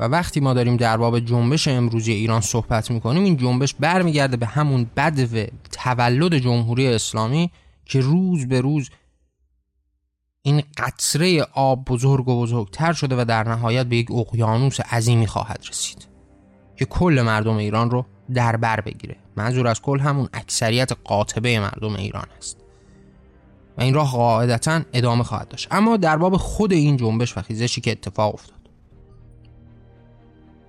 [0.00, 4.46] و وقتی ما داریم در باب جنبش امروزی ایران صحبت می‌کنیم این جنبش برمیگرده به
[4.46, 7.50] همون بدو تولد جمهوری اسلامی
[7.84, 8.90] که روز به روز
[10.42, 15.64] این قطره آب بزرگ و بزرگتر شده و در نهایت به یک اقیانوس عظیمی خواهد
[15.68, 16.08] رسید
[16.76, 19.16] که کل مردم ایران رو در بر بگیره.
[19.36, 22.56] منظور از کل همون اکثریت قاطبه مردم ایران است.
[23.78, 25.68] و این راه قاعدتا ادامه خواهد داشت.
[25.70, 28.53] اما در باب خود این جنبش و خیزشی که اتفاق افتاد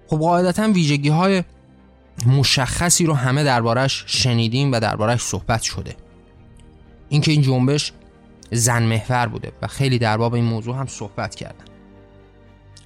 [0.08, 1.44] خب قاعدتا ویژگی های
[2.26, 5.96] مشخصی رو همه دربارش شنیدیم و دربارش صحبت شده.
[7.10, 7.92] اینکه این جنبش
[8.52, 11.66] زن محور بوده و خیلی در باب این موضوع هم صحبت کردن.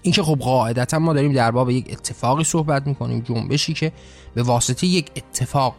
[0.01, 3.91] اینکه خب قاعدتا ما داریم در باب یک اتفاقی صحبت می‌کنیم جنبشی که
[4.34, 5.75] به واسطه یک اتفاق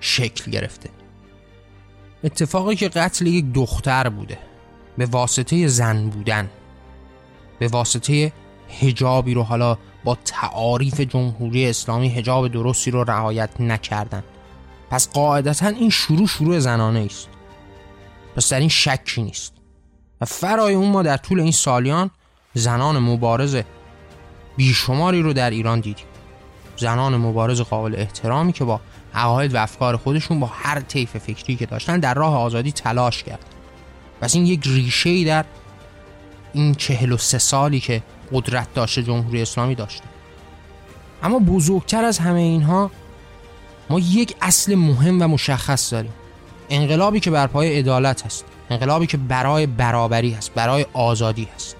[0.00, 0.90] شکل گرفته.
[2.24, 4.38] اتفاقی که قتل یک دختر بوده
[4.98, 6.50] به واسطه زن بودن
[7.58, 8.32] به واسطه
[8.68, 14.22] هجابی رو حالا با تعاریف جمهوری اسلامی هجاب درستی رو رعایت نکردن.
[14.90, 17.28] پس قاعدتا این شروع شروع زنانه است
[18.36, 19.52] پس در این شکی نیست.
[20.20, 22.10] و فرای اون ما در طول این سالیان
[22.54, 23.62] زنان مبارز
[24.56, 26.06] بیشماری رو در ایران دیدیم.
[26.76, 28.80] زنان مبارز قابل احترامی که با
[29.14, 33.44] عقاید و افکار خودشون با هر طیف فکری که داشتن در راه آزادی تلاش کرد
[34.20, 35.44] پس این یک ریشه در
[36.52, 38.02] این چهل و سه سالی که
[38.32, 40.04] قدرت داشته جمهوری اسلامی داشته.
[41.22, 42.90] اما بزرگتر از همه اینها
[43.90, 46.12] ما یک اصل مهم و مشخص داریم.
[46.70, 51.76] انقلابی که بر پای عدالت هست انقلابی که برای برابری هست برای آزادی هست.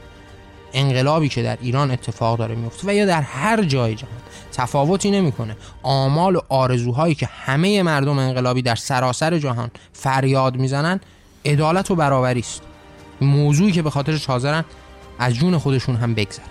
[0.72, 4.12] انقلابی که در ایران اتفاق داره میفته و یا در هر جای جهان.
[4.52, 5.56] تفاوتی نمی‌کنه.
[5.82, 11.00] آمال و آرزوهایی که همه مردم انقلابی در سراسر جهان فریاد می‌زنن
[11.44, 12.62] عدالت و برابری است.
[13.20, 14.64] موضوعی که به خاطرش حاضرن
[15.18, 16.44] از جون خودشون هم بگذرن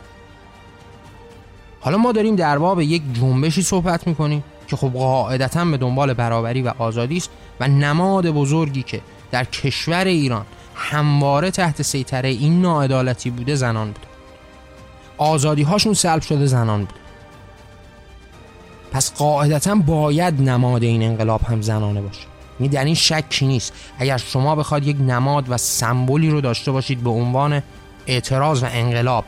[1.80, 6.62] حالا ما داریم در باب یک جنبشی صحبت می‌کنیم که خب قاعدتا به دنبال برابری
[6.62, 9.02] و آزادی است و نماد بزرگی که
[9.32, 14.08] در کشور ایران همواره تحت سیطره این ناعدالتی بوده زنان بوده.
[15.18, 17.00] آزادی هاشون سلب شده زنان بوده.
[18.92, 22.22] پس قاعدتا باید نماد این انقلاب هم زنانه باشه.
[22.60, 23.74] یعنی در این شکی نیست.
[24.00, 27.64] اگر شما بخواد یک نماد و سمبولی رو داشته باشید به عنوان
[28.08, 29.26] اعتراض و انقلاب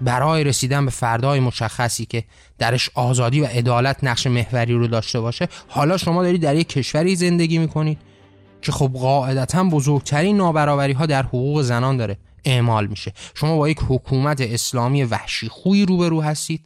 [0.00, 2.24] برای رسیدن به فردای مشخصی که
[2.58, 7.16] درش آزادی و عدالت نقش محوری رو داشته باشه حالا شما دارید در یک کشوری
[7.16, 7.98] زندگی می‌کنید
[8.62, 13.12] که خب قاعدتا بزرگترین نابرابری ها در حقوق زنان داره اعمال میشه.
[13.34, 16.64] شما با یک حکومت اسلامی وحشی خویی روبرو هستید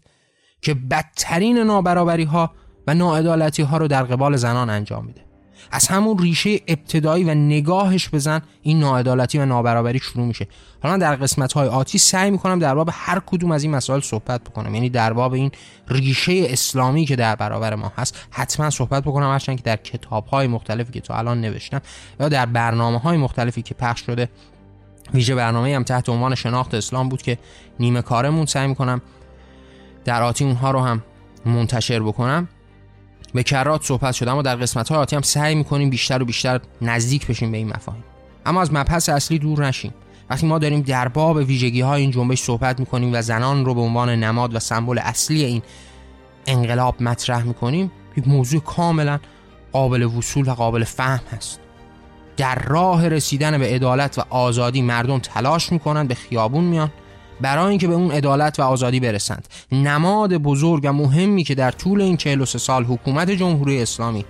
[0.62, 2.50] که بدترین نابرابری ها
[2.87, 5.32] و ناعدالتی ها رو در قبال زنان انجام میده.
[5.70, 10.46] از همون ریشه ابتدایی و نگاهش بزن این ناعدالتی و نابرابری شروع میشه.
[10.83, 14.44] حالا در قسمت های آتی سعی می‌کنم در باب هر کدوم از این مسائل صحبت
[14.44, 14.75] بکنم.
[14.75, 15.51] یعنی در باب این
[15.88, 20.46] ریشه اسلامی که در برابر ما هست حتما صحبت بکنم هرچند که در کتاب های
[20.46, 21.81] مختلفی که تا الان نوشتم
[22.20, 24.29] یا در برنامه های مختلفی که پخش شده
[25.14, 27.38] ویژه برنامه هم تحت عنوان شناخت اسلام بود که
[27.81, 29.03] نیمه کارمون سعی می‌کنم
[30.05, 31.03] در آتی اونها رو هم
[31.46, 32.48] منتشر بکنم.
[33.35, 36.61] به کرات صحبت شده اما در قسمت های آتی هم سعی می‌کنیم بیشتر و بیشتر
[36.83, 38.05] نزدیک بشیم به این مفاهیم.
[38.47, 39.95] اما از مبحث اصلی دور نشیم.
[40.31, 43.81] وقتی ما داریم در باب ویژگی های این جنبش صحبت می‌کنیم و زنان رو به
[43.81, 45.62] عنوان نماد و سمبل اصلی این
[46.47, 49.21] انقلاب مطرح می‌کنیم یک موضوع کاملا
[49.73, 51.61] قابل وصول و قابل فهم هست.
[52.37, 56.90] در راه رسیدن به عدالت و آزادی مردم تلاش می‌کنن به خیابون میان
[57.42, 59.48] برای اینکه به اون عدالت و آزادی برسند.
[59.72, 64.24] نماد بزرگ و مهمی که در طول این 43 سال حکومت جمهوری اسلامی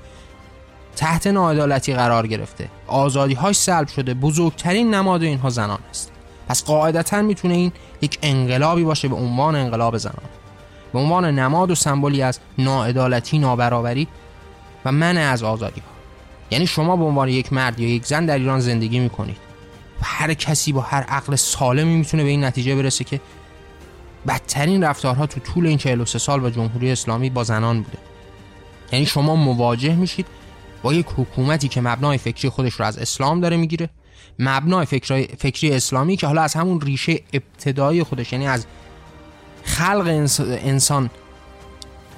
[0.96, 2.68] تحت ناعدالتی قرار گرفته.
[2.87, 4.14] آزادی های سلب شده.
[4.14, 6.12] بزرگترین نماد اینها زنان است.
[6.48, 7.72] پس قاعدتا می‌تونه این
[8.03, 10.29] یک انقلابی باشه به عنوان انقلاب زنان.
[10.92, 14.09] به عنوان نماد و سمبولی از ناعدالتی نابرابری
[14.85, 15.87] و منع از آزادی ها
[16.51, 19.52] یعنی شما به عنوان یک مرد یا یک زن در ایران زندگی می‌کنید.
[20.03, 23.21] هر کسی با هر عقل سالمی می‌تونه به این نتیجه برسه که
[24.29, 27.99] بدترین رفتارها تو طول این 43 سال با جمهوری اسلامی با زنان بوده.
[28.93, 30.27] یعنی شما مواجه میشید
[30.83, 33.88] با یک حکومتی که مبنای فکری خودش رو از اسلام داره می‌گیره
[34.38, 38.67] مبنای فکری, فکری اسلامی که حالا از همون ریشه ابتدایی خودش یعنی از
[39.65, 40.07] خلق
[40.65, 41.11] انسان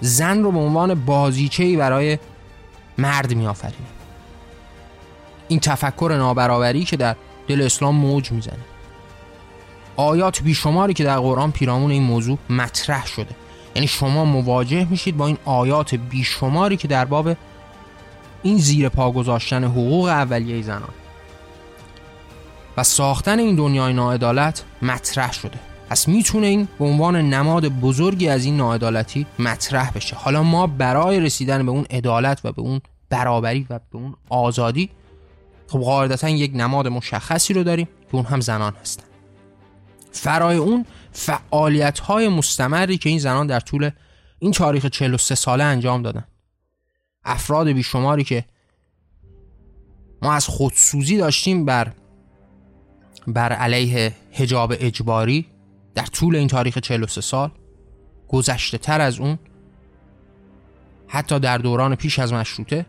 [0.01, 2.18] زن رو به عنوان بازیچه‌ای برای
[2.99, 3.87] مرد میآفرینه.
[5.49, 7.16] این تفکر نابرابری که در
[7.48, 8.64] دل اسلام موج می‌زنه.
[9.96, 13.35] آیات بیشماری که در قرآن پیرامون این موضوع مطرح شده.
[13.74, 17.37] یعنی شما مواجه میشید با این آیات بیشماری که در باب
[18.42, 20.94] این زیر پا گذاشتن حقوق اولیه زنان.
[22.76, 25.59] و ساختن این دنیای ناعدالت مطرح شده.
[25.90, 30.16] پس می‌تونه این به عنوان نماد بزرگی از این ناعدالتی مطرح بشه.
[30.16, 32.80] حالا ما برای رسیدن به اون عدالت و به اون
[33.11, 34.90] برابری و به اون آزادی
[35.68, 39.05] خب قاعدتا یک نماد مشخصی رو داریم که اون هم زنان هستن.
[40.12, 43.90] فرای اون فعالیت های مستمری که این زنان در طول
[44.38, 46.24] این تاریخ 43 ساله انجام دادن.
[47.24, 48.44] افراد بیشماری که
[50.22, 51.92] ما از خودسوزی داشتیم بر
[53.27, 55.46] بر علیه هجاب اجباری
[55.94, 57.50] در طول این تاریخ 43 سال
[58.29, 59.38] گذشته تر از اون
[61.09, 62.87] حتی در دوران پیش از مشروطه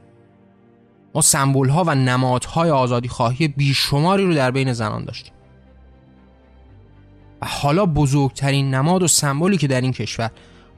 [1.15, 5.33] ما سمبول ها و نمادهای آزادی خواهی بیشماری رو در بین زنان داشتیم.
[7.41, 10.31] و حالا بزرگترین نماد و سمبولی که در این کشور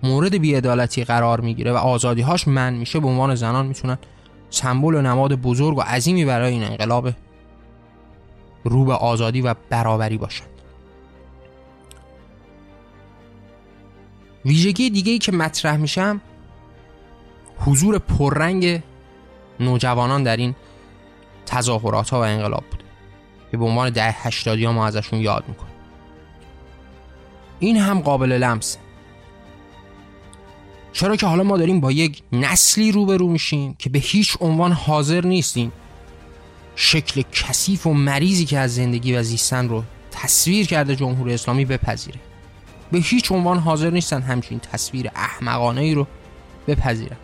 [0.04, 3.97] مورد بیعدالتی قرار می‌گیره و آزادی هاش من میشه به عنوان زنان می‌تونن
[4.50, 7.10] سمبل و نماد بزرگ و عظیمی برای این انقلاب
[8.63, 10.50] رو به آزادی و برابری باشند.
[14.45, 16.21] ویژگی دیگه ای که مطرح میشم
[17.58, 18.82] حضور پررنگ
[19.59, 20.55] نوجوانان در این
[21.45, 22.83] تظاهرات ها و انقلاب بوده.
[23.51, 25.73] که به عنوان ده هشتادی ها ما ازشون یاد می‌کنیم.
[27.59, 28.77] این هم قابل لمس
[30.93, 35.25] چرا که حالا ما داریم با یک نسلی روبرو میشیم که به هیچ عنوان حاضر
[35.25, 35.71] نیستیم
[36.75, 42.19] شکل کثیف و مریضی که از زندگی و زیستن رو تصویر کرده جمهوری اسلامی بپذیره.
[42.91, 46.07] به هیچ عنوان حاضر نیستن همچین تصویر احمقانه ای رو
[46.67, 47.17] بپذیرن.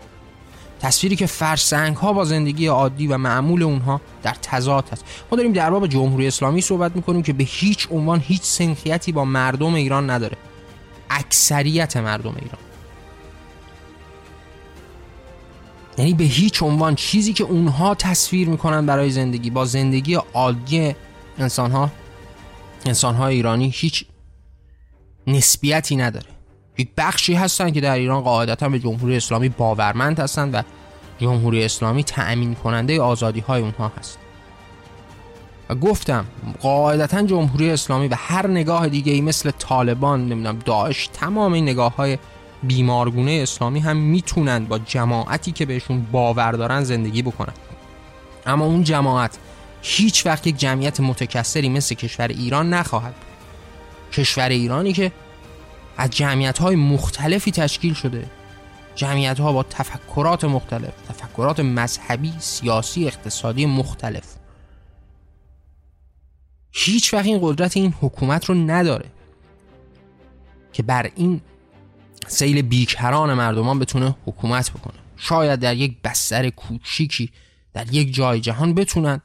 [0.84, 5.06] تصویری که فرسنگ ها با زندگی عادی و معمول اونها در تضاد هست.
[5.32, 9.26] ما داریم در باب جمهوری اسلامی صحبت می‌کنیم که به هیچ عنوان هیچ سنخیتی با
[9.26, 10.38] مردم ایران نداره.
[11.10, 12.58] اکثریت مردم ایران.
[15.98, 20.96] یعنی به هیچ عنوان چیزی که اونها تصویر می‌کنن برای زندگی با زندگی عادی
[21.38, 21.92] انسان ها
[22.86, 24.06] انسان های ایرانی هیچ
[25.28, 26.28] نسبیتی نداره.
[26.78, 30.62] یک بخشی هستن که در ایران قاعدتا به جمهوری اسلامی باورمند هستند و
[31.20, 34.18] جمهوری اسلامی تأمین کننده آزادی های اونها هست.
[35.70, 36.26] و گفتم
[36.62, 41.96] قاعدتا جمهوری اسلامی و هر نگاه دیگه ای مثل طالبان نمی‌دونم داعش تمام این نگاه
[41.96, 42.18] های
[42.64, 47.54] بیمارگونه اسلامی هم می‌تونن با جماعتی که بهشون باور دارن زندگی بکنن.
[48.46, 49.38] اما اون جماعت
[49.82, 53.16] هیچ وقت یک جمعیت متکثری مثل کشور ایران نخواهد
[54.12, 55.12] کشور ایرانی که
[55.98, 58.30] از جمعیت های مختلفی تشکیل شده.
[58.96, 64.36] جمعیت ها با تفکرات مختلف تفکرات مذهبی، سیاسی، اقتصادی مختلف.
[66.72, 69.06] هیچ وقت این قدرت این حکومت رو نداره
[70.74, 71.42] که بر این
[72.28, 75.00] سیل بیکران مردمان بتونه حکومت بکنه.
[75.18, 77.32] شاید در یک بستر کوچیکی
[77.74, 79.22] در یک جای جهان بتونن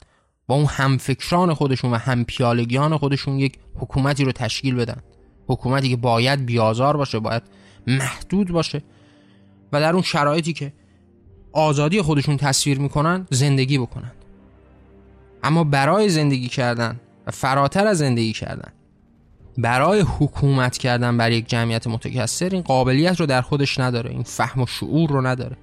[0.47, 5.01] با اون همفکران خودشون و همپیالگیان خودشون یک حکومتی رو تشکیل بدن.
[5.49, 7.43] حکومتی که باید بیازار باشه باید
[7.87, 8.83] محدود باشه.
[9.71, 10.73] و در اون شرایطی که
[11.53, 14.11] آزادی خودشون تصویر می‌کنن زندگی بکنن.
[15.43, 18.71] اما برای زندگی کردن و فراتر از زندگی کردن
[19.57, 24.61] برای حکومت کردن بر یک جمعیت متکثر این قابلیت رو در خودش نداره این فهم
[24.61, 25.57] و شعور رو نداره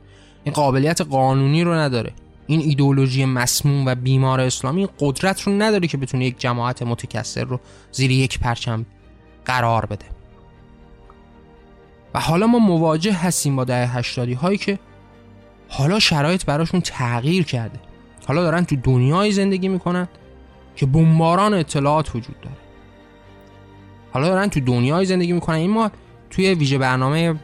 [0.45, 2.13] این قابلیت قانونی رو نداره
[2.47, 7.61] این ایدولوژی مسموم و بیمار اسلامی قدرت رو نداره که بتونه یک جماعت متکثر رو
[7.93, 8.87] زیر یک پرچم
[9.47, 10.07] قرار بده.
[12.15, 14.79] و حالا ما مواجه هستیم با دهه هشتادی هایی که
[15.69, 17.81] حالا شرایط براشون تغییر کرده.
[18.27, 20.09] حالا دارن تو دنیای زندگی می‌کنن
[20.77, 22.57] که بمباران اطلاعات وجود داره.
[24.13, 25.57] حالا دارن تو دنیای زندگی می‌کنن.
[25.57, 25.91] این ما
[26.31, 27.35] توی ویژه برنامه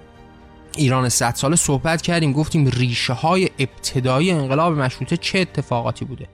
[0.77, 6.29] ایران 100 ساله صحبت کردیم گفتیم ریشه های ابتدایی انقلاب مشروطه چه اتفاقاتی بوده؟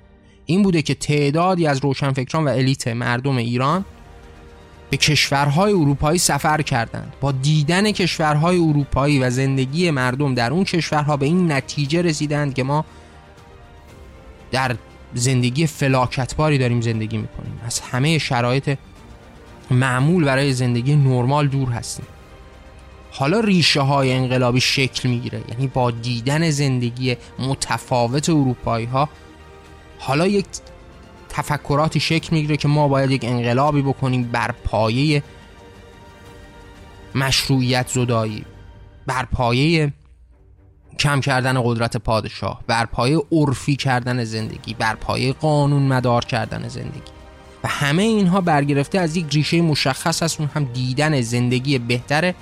[0.47, 3.85] این بوده که تعدادی از روشنفکران و الیت مردم ایران
[4.91, 7.13] به کشورهای اروپایی سفر کردند.
[7.21, 12.63] با دیدن کشورهای اروپایی و زندگی مردم در اون کشورها به این نتیجه رسیدند که
[12.63, 12.85] ما
[14.51, 14.77] در
[15.15, 17.61] زندگی فلاکتباری داریم زندگی می‌کنیم.
[17.67, 18.79] از همه شرایط
[19.71, 22.07] معمول برای زندگی نرمال دور هستیم.
[23.11, 25.41] حالا ریشه های انقلابی شکل می‌گیره.
[25.49, 29.09] یعنی با دیدن زندگی متفاوت اروپایی ها
[29.99, 30.47] حالا یک
[31.29, 35.23] تفکراتی شکل می‌گیره که ما باید یک انقلابی بکنیم بر پایه
[37.15, 38.45] مشروعیت زدایی
[39.07, 39.93] بر پایه
[40.99, 47.13] کم کردن قدرت پادشاه بر پایه عرفی کردن زندگی بر پایه قانون مدار کردن زندگی.
[47.65, 52.35] و همه اینها برگرفته از یک ریشه مشخص است اون هم دیدن زندگی بهتر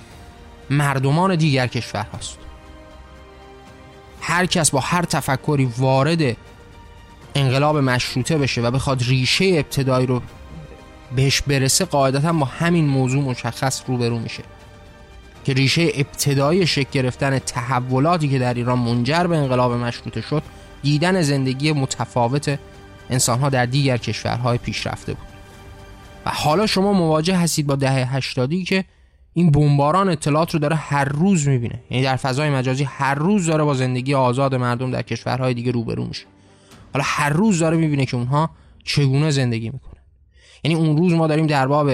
[0.71, 2.39] مردمان دیگر کشور هست
[4.21, 6.37] هر کس با هر تفکری وارد
[7.37, 10.23] انقلاب مشروطه بشه و بخواد ریشه ابتدایی رو
[11.17, 14.43] بهش برسه قاعدتا با همین موضوع مشخص روبرو میشه.
[15.45, 20.43] که ریشه ابتدایی شکل گرفتن تحولاتی که در ایران منجر به انقلاب مشروطه شد
[20.83, 22.59] دیدن زندگی متفاوت
[23.11, 25.27] انسانها در دیگر کشورهای پیشرفته بود.
[26.27, 28.85] و حالا شما مواجه هستید با دهه هشتادی که
[29.35, 31.81] این بمباران اطلاعات رو داره هر روز می‌بینه.
[31.91, 36.05] یعنی در فضای مجازی هر روز داره با زندگی آزاد مردم در کشورهای دیگه روبرو
[36.05, 36.27] میشه.
[36.97, 38.51] حالا هر روز داره می‌بینه که اونها
[38.85, 40.01] چگونه زندگی می‌کنه.
[40.65, 41.91] یعنی اون روز ما داریم در باب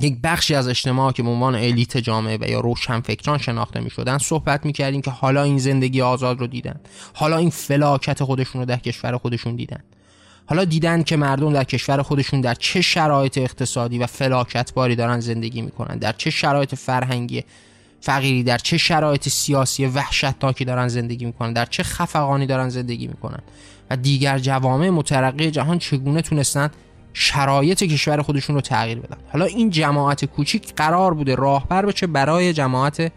[0.00, 4.18] یک بخشی از اجتماع که به عنوان الیت جامعه و یا روشنفکران شناخته می شدن
[4.18, 6.80] صحبت می کردیم که حالا این زندگی آزاد رو دیدن.
[7.14, 9.82] حالا این فلاکت خودشون رو در کشور خودشون دیدن.
[10.46, 15.62] حالا دیدن که مردم در کشور خودشون در چه شرایط اقتصادی و فلاکتباری دارن زندگی
[15.62, 17.44] می‌کنن در چه شرایط فرهنگی
[18.00, 23.40] فقیری در چه شرایط سیاسی وحشتناکی دارن زندگی می‌کنن در چه خفقانی دارن زندگی می‌کنن.
[23.90, 26.70] و دیگر جوامع مترقی جهان چگونه تونستن
[27.12, 29.16] شرایط کشور خودشون رو تغییر بدن.
[29.32, 33.12] حالا این جماعت کوچیک قرار بوده راهبر بشه برای جماعت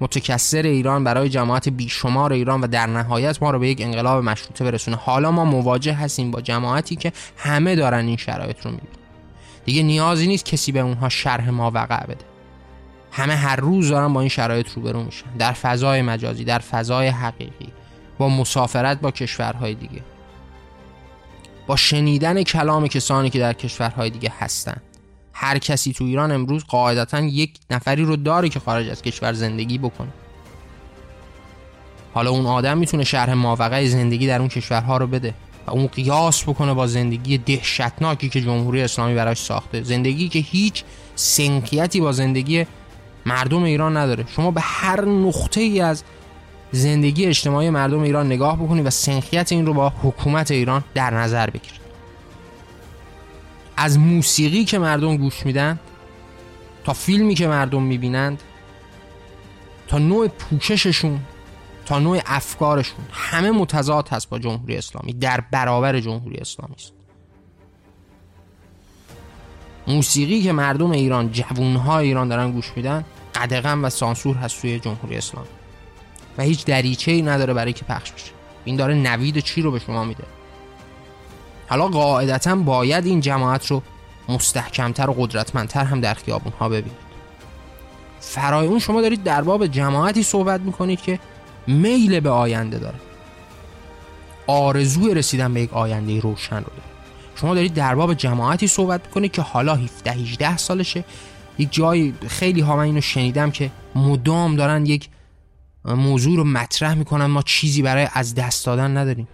[0.00, 4.64] متکثر ایران برای جماعت بیشمار ایران و در نهایت ما رو به یک انقلاب مشروطه
[4.64, 4.96] برسونه.
[4.96, 8.92] حالا ما مواجه هستیم با جماعتی که همه دارن این شرایط رو می‌بینن.
[9.64, 12.24] دیگه نیازی نیست کسی به اونها شرح ما وقع بده.
[13.12, 15.26] همه هر روز دارن با این شرایط روبرو میشن.
[15.38, 17.72] در فضای مجازی در فضای حقیقی.
[18.18, 20.02] با مسافرت با کشورهای دیگه.
[21.66, 24.76] با شنیدن کلام کسانی که در کشورهای دیگه هستن.
[25.32, 29.78] هر کسی تو ایران امروز قاعدتا یک نفری رو داره که خارج از کشور زندگی
[29.78, 30.12] بکنه.
[32.14, 35.34] حالا اون آدم می‌تونه شرح ماوقع زندگی در اون کشورها رو بده
[35.66, 39.82] و اون قیاس بکنه با زندگی دهشتناکی که جمهوری اسلامی براش ساخته.
[39.82, 40.84] زندگی که هیچ
[41.16, 42.66] سنکیتی با زندگی
[43.26, 44.24] مردم ایران نداره.
[44.36, 46.04] شما به هر نقطه ای از
[46.74, 51.50] زندگی اجتماعی مردم ایران نگاه بکنید و سنخیت این رو با حکومت ایران در نظر
[51.50, 51.80] بگیرید
[53.76, 55.80] از موسیقی که مردم گوش میدن
[56.84, 58.42] تا فیلمی که مردم می‌بینند
[59.88, 61.20] تا نوع پوشششون
[61.86, 66.92] تا نوع افکارشون همه متضاد هست با جمهوری اسلامی در برابر جمهوری اسلامی است.
[69.86, 73.04] موسیقی که مردم ایران جوانهای ایران دارن گوش میدن
[73.34, 75.48] قدغن و سانسور هست توی جمهوری اسلامی.
[76.38, 78.30] و هیچ دریچه ای نداره برای که پخش بشه.
[78.64, 80.24] این داره نوید چی رو به شما میده؟
[81.68, 83.82] حالا قاعدتا باید این جماعت رو
[84.28, 87.04] مستحکمتر و قدرتمندتر هم در خیابون ها ببینید.
[88.20, 91.18] فرای اون شما دارید در باب جماعتی صحبت می‌کنید که
[91.66, 92.98] میل به آینده داره.
[94.46, 96.94] آرزوی رسیدن به یک آینده روشن رو داره.
[97.36, 101.04] شما دارید در باب جماعتی صحبت می‌کنید که حالا 17 18 سالشه.
[101.58, 105.08] یک جای خیلی ها من اینو شنیدم که مدام دارن یک
[105.84, 109.28] موضوع رو مطرح می‌کنن ما چیزی برای از دست دادن نداریم.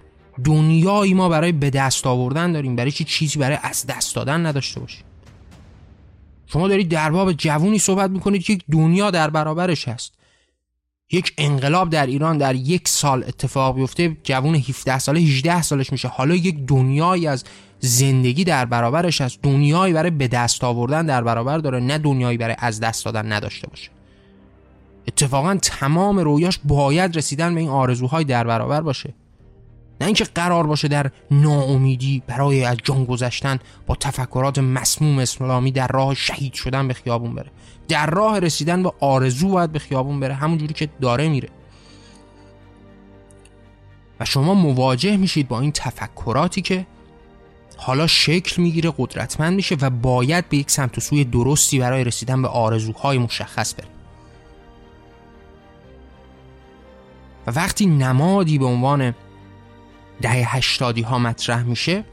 [0.45, 2.77] دنیایی ما برای به دست آوردن داریم.
[2.77, 5.05] برای چی چیزی برای از دست دادن نداشته باشیم.
[6.47, 10.13] شما دارید در باب جوونی صحبت می‌کنید که دنیا در برابرش هست.
[11.13, 16.09] یک انقلاب در ایران در یک سال اتفاق بیفته جوون 17 ساله 18 سالش میشه.
[16.09, 17.45] حالا یک دنیایی از
[17.79, 19.39] زندگی در برابرش هست.
[19.43, 23.69] دنیایی برای به دست آوردن در برابر داره نه دنیایی برای از دست دادن نداشته
[23.69, 23.91] باشه.
[25.11, 29.15] اتفاقا تمام رویاش باید رسیدن به این آرزوهای در برابر باشه.
[30.01, 35.87] نه اینکه قرار باشه در ناامیدی برای از جان گذشتن با تفکرات مسموم اسلامی در
[35.87, 37.51] راه شهید شدن به خیابون بره.
[37.89, 41.49] در راه رسیدن به آرزو باید به خیابون بره همونجوری که داره میره.
[44.21, 46.87] و شما مواجه میشید با این تفکراتی که
[47.77, 52.43] حالا شکل می‌گیره قدرتمند میشه و باید به یک سمت و سوی درستی برای رسیدن
[52.43, 54.00] به آرزوهای مشخص بره.
[57.47, 59.15] و وقتی نمادی به عنوان
[60.23, 62.05] دهه هشتادی ها مطرح میشه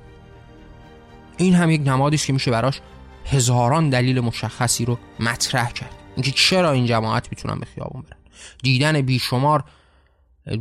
[1.38, 2.82] این هم یک نمادی است که میشه براش
[3.26, 5.96] هزاران دلیل مشخصی رو مطرح کرد.
[6.16, 8.18] اینکه چرا این جماعت می‌تونن به خیابون برن؟
[8.64, 9.64] دیدن بیشمار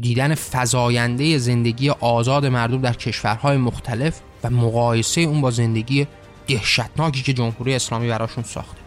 [0.01, 6.07] دیدن فزاینده زندگی آزاد مردم در کشورهای مختلف و مقایسه اون با زندگی
[6.47, 8.86] دهشتناکی که جمهوری اسلامی براشون ساخته.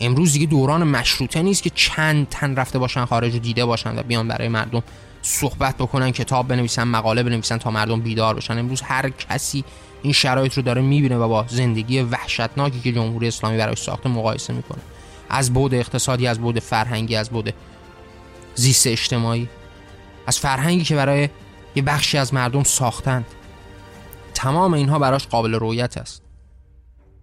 [0.00, 4.02] امروز دیگه دوران مشروطه نیست که چند تن رفته باشن خارج و دیده باشن و
[4.02, 4.82] بیان برای مردم
[5.22, 8.58] صحبت بکنن کتاب بنویسن مقاله بنویسن تا مردم بیدار بشن.
[8.58, 9.64] امروز هر کسی
[10.02, 14.52] این شرایط رو داره می‌بینه و با زندگی وحشتناکی که جمهوری اسلامی برای ساخته مقایسه
[14.52, 14.80] می‌کنه.
[15.28, 17.54] از بود اقتصادی از بود فرهنگی از بود
[18.54, 19.48] زیست اجتماعی.
[20.26, 21.28] از فرهنگی که برای
[21.74, 23.26] یه بخشی از مردم ساختند
[24.34, 26.25] تمام اینها براش قابل رویت است.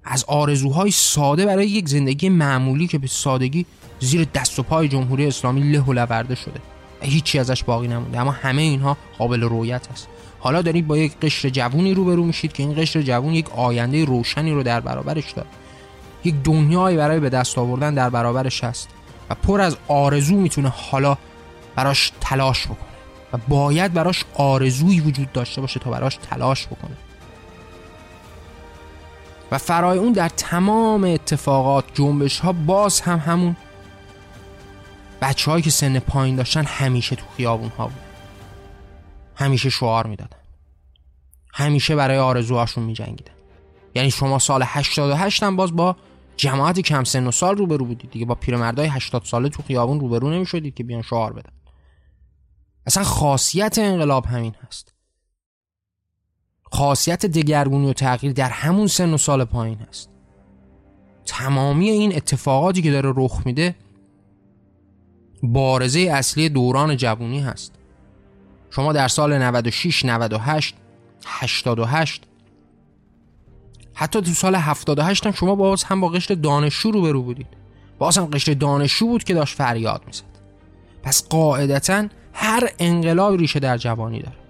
[0.05, 3.65] از آرزوهای ساده برای یک زندگی معمولی که به سادگی
[3.99, 6.59] زیر دست و پای جمهوری اسلامی له و لورده شده.
[7.01, 10.07] هیچی ازش باقی نمونده اما همه اینها قابل رویت است.
[10.39, 14.51] حالا دارید با یک قشر جوونی روبرو میشید که این قشر جوون یک آینده روشنی
[14.51, 15.47] رو در برابرش داره.
[16.23, 18.89] یک دنیایی برای به دست آوردن در برابرش هست
[19.29, 21.17] و پر از آرزو می‌تونه حالا
[21.75, 22.93] براش تلاش بکنه
[23.33, 26.97] و باید براش آرزویی وجود داشته باشه تا براش تلاش بکنه.
[29.53, 33.55] و فرای اون در تمام اتفاقات جنبش ها باز هم همون
[35.21, 38.01] بچه هایی که سن پایین داشتن همیشه تو خیابون ها بود
[39.35, 40.37] همیشه شعار می‌دادن.
[41.53, 43.33] همیشه برای آرزوهاشون میجنگیدن.
[43.95, 45.95] یعنی شما سال 88 هم باز با
[46.37, 48.25] جماعت کم سن و سال روبرو بودید دیگه.
[48.25, 51.53] با پیرمردای 80 ساله تو خیابون روبرو نمی‌شدید که بیان شعار بدن.
[52.85, 54.92] اصلا خاصیت انقلاب همین هست.
[56.73, 60.09] خاصیت دگرگونی و تغییر در همون سن و سال پایین هست
[61.25, 63.75] تمامی این اتفاقاتی که داره رخ میده
[65.43, 67.73] بارزه اصلی دوران جوونی هست.
[68.69, 70.75] شما در سال 96 98
[71.25, 72.23] 88
[73.93, 77.47] حتی تو سال 78 هم شما باز هم با قشر دانشجو روبرو بودید.
[77.99, 80.23] باز هم قشر دانشجو بود که داشت فریاد می‌زد.
[81.03, 84.42] پس قاعدتا هر انقلاب ریشه در جوانی داره.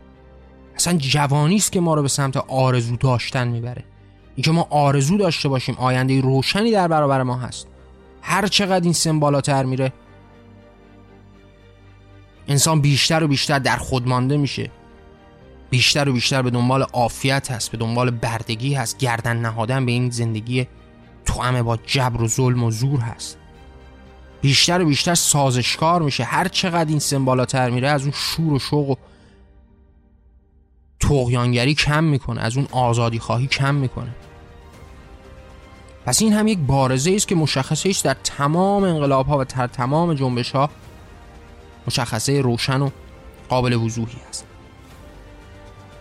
[0.75, 3.83] اصلا جوانی است که ما رو به سمت آرزو داشتن می‌بره.
[4.35, 7.67] اینکه ما آرزو داشته باشیم آینده روشنی در برابر ما هست.
[8.21, 9.93] هر چقدر این سن بالاتر میره
[12.47, 14.71] انسان بیشتر و بیشتر در خود مانده میشه.
[15.69, 18.97] بیشتر و بیشتر به دنبال عافیت هست به دنبال بردگی هست.
[18.97, 20.67] گردن نهادن به این زندگی
[21.25, 23.37] توامه با جبر و ظلم و زور هست.
[24.41, 26.23] بیشتر و بیشتر سازشکار میشه.
[26.23, 28.95] هر چقدر این سن بالاتر میره از اون شور و شوق و
[31.07, 34.15] تغیانگری کم می‌کنه از اون آزادی خواهی کم می‌کنه.
[36.05, 39.67] پس این هم یک بارزه است که مشخصه است در تمام انقلاب ها و در
[39.67, 40.69] تمام جنبش ها
[41.87, 42.89] مشخصه روشن و
[43.49, 44.45] قابل وضوحی است.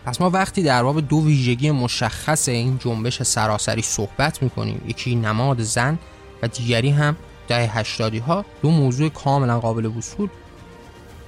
[0.05, 5.63] پس ما وقتی در باب دو ویژگی مشخص این جنبش سراسری صحبت می‌کنیم یکی نماد
[5.63, 5.99] زن
[6.43, 7.17] و دیگری هم
[7.49, 10.29] ده هشتادی ها دو موضوع کاملا قابل وصول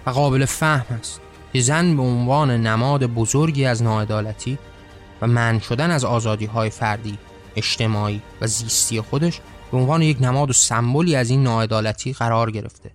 [0.07, 1.21] و قابل فهم است.
[1.55, 4.59] که زن به عنوان نماد بزرگی از ناعدالتی
[5.23, 7.19] و من شدن از آزادی های فردی
[7.57, 9.41] اجتماعی و زیستی خودش
[9.73, 12.91] به عنوان یک نماد و سمبولی از این ناعدالتی قرار گرفته.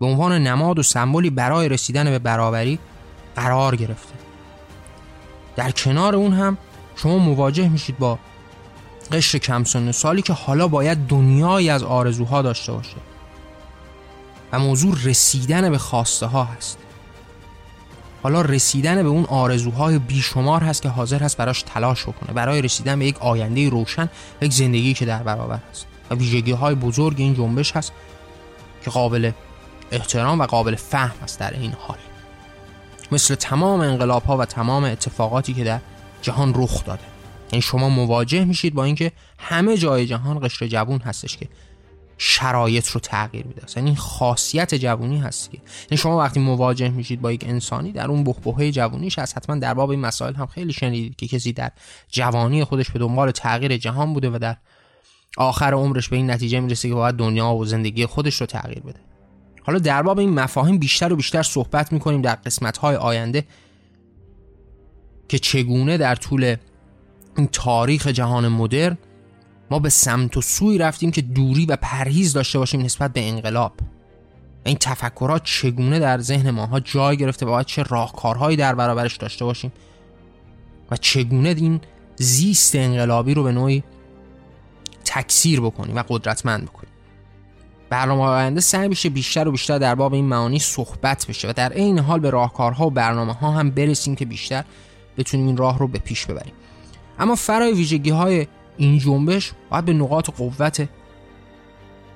[0.00, 2.78] به عنوان نماد و سمبولی برای رسیدن به برابری
[3.36, 4.14] قرار گرفته.
[5.56, 6.58] در کنار اون هم
[6.96, 8.18] شما مواجه میشید با
[9.12, 12.96] قشر کم سن سالی که حالا باید دنیایی از آرزوها داشته باشه.
[14.52, 16.81] و موضوع رسیدن به خواسته ها هست.
[18.22, 22.32] حالا رسیدن به اون آرزوهای بیشمار هست که حاضر هست براش تلاش بکنه.
[22.32, 24.08] برای رسیدن به یک آینده روشن
[24.40, 25.86] یک زندگی که در برابر هست.
[26.10, 27.92] و ویژگی های بزرگ این جنبش هست
[28.84, 29.30] که قابل
[29.92, 31.98] احترام و قابل فهم است در این حال.
[33.12, 35.80] مثل تمام انقلاب ها و تمام اتفاقاتی که در
[36.22, 37.02] جهان رخ داده.
[37.52, 41.48] یعنی شما مواجه میشید با اینکه همه جای جهان قشر جوون هستش که
[42.24, 43.62] شرایط رو تغییر میده.
[43.76, 45.58] یعنی این خاصیت جوونی هست که
[45.90, 49.74] یعنی شما وقتی مواجه میشید با یک انسانی در اون بحبوحه جوونیش از حتما در
[49.74, 51.70] باب این مسائل هم خیلی شنیدید که کسی در
[52.08, 54.56] جوانی خودش به دنبال تغییر جهان بوده و در
[55.36, 59.00] آخر عمرش به این نتیجه می‌رسه که باید دنیا و زندگی خودش رو تغییر بده.
[59.62, 63.44] حالا در باب این مفاهیم بیشتر و بیشتر صحبت می‌کنیم در قسمت های آینده
[65.28, 66.56] که چگونه در طول
[67.36, 68.98] این تاریخ جهان مدرن
[69.72, 73.72] ما به سمت و سوی رفتیم که دوری و پرهیز داشته باشیم نسبت به انقلاب.
[74.64, 79.44] این تفکرات چگونه در ذهن ماها جای گرفته و باید چه راهکارهایی در برابرش داشته
[79.44, 79.72] باشیم
[80.90, 81.80] و چگونه این
[82.16, 83.84] زیست انقلابی رو به نوعی
[85.04, 86.92] تکثیر بکنیم و قدرتمند بکنیم.
[87.90, 91.72] برنامه آینده سعی میشه بیشتر و بیشتر در باب این معانی صحبت بشه و در
[91.72, 94.64] این حال به راهکارها و برنامه ها هم برسیم که بیشتر
[95.18, 96.54] بتونیم این راه رو به پیش ببریم.
[97.18, 98.46] اما فرای ویژگی های
[98.76, 100.88] این جنبش باید به نقاط قوت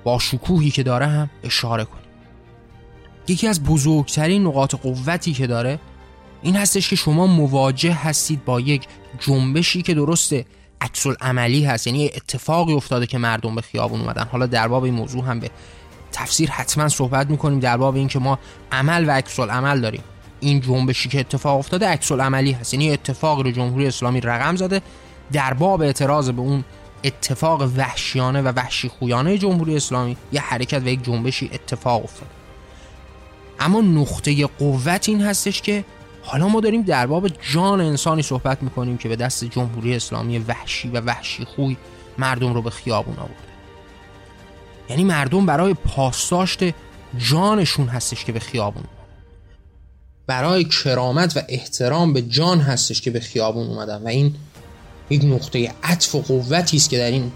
[0.03, 2.03] با شکوهی که داره هم اشاره کنیم.
[3.27, 5.79] یکی از بزرگترین نقاط قوتی که داره
[6.41, 8.87] این هستش که شما مواجه هستید با یک
[9.19, 10.45] جنبشی که درسته
[10.81, 14.27] عکس عملی هست یعنی اتفاقی افتاده که مردم به خیابون اومدن.
[14.31, 15.51] حالا در باب این موضوع هم به
[16.11, 18.39] تفسیر حتما صحبت می‌کنیم در باب این که ما
[18.71, 20.03] عمل و عکس عمل داریم.
[20.39, 24.81] این جنبشی که اتفاق افتاده عکس عملی هست یعنی اتفاقی رو جمهوری اسلامی رقم زده
[25.31, 26.63] در باب اعتراض به اون
[27.03, 32.31] اتفاق وحشیانه و وحشی خویانه جمهوری اسلامی یه حرکت و یک جنبشی اتفاق افتاده
[33.59, 35.85] اما نقطه قوت این هستش که
[36.23, 40.87] حالا ما داریم در باب جان انسانی صحبت می‌کنیم که به دست جمهوری اسلامی وحشی
[40.87, 41.77] و وحشی خوی
[42.17, 43.35] مردم رو به خیابون آورده.
[44.89, 46.59] یعنی مردم برای پاسداشت
[47.17, 48.83] جانشون هستش که به خیابون
[50.27, 54.35] برای کرامت و احترام به جان هستش که به خیابون اومدن و این
[55.09, 57.31] یک نقطه عطف و قوتی است که در این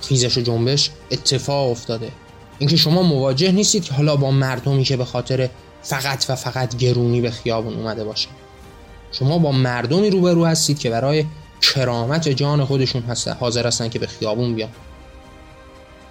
[0.00, 2.10] خیزش و جنبش اتفاق افتاده.
[2.58, 5.48] اینکه شما مواجه نیستید که حالا با مردمی که به خاطر
[5.82, 8.28] فقط و فقط گرونی به خیابون اومده باشه
[9.12, 11.24] شما با مردمی روبرو هستید که برای
[11.60, 14.70] کرامت جان خودشون هست حاضر هستن که به خیابون بیان.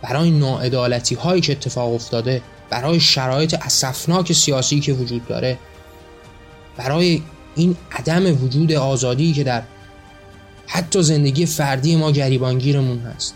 [0.02, 5.58] برای ناعدالتی هایی که اتفاق افتاده برای شرایط اسفناک سیاسی که وجود داره
[6.78, 7.22] برای
[7.56, 9.64] این عدم وجود آزادی که در
[10.76, 13.34] حتی زندگی فردی ما گریبانگیرمون هست.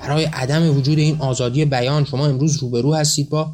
[0.00, 3.52] برای عدم وجود این آزادی بیان شما امروز روبرو هستید با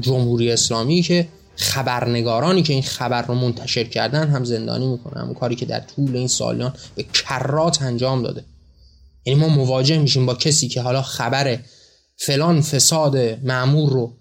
[0.00, 5.20] جمهوری اسلامی که خبرنگارانی که این خبر رو منتشر کردن هم زندانی می‌کنه.
[5.20, 8.44] همون کاری که در طول این سالیان به کرات انجام داده.
[9.24, 11.58] یعنی ما مواجه میشیم با کسی که حالا خبر
[12.16, 14.12] فلان فساد معمور رو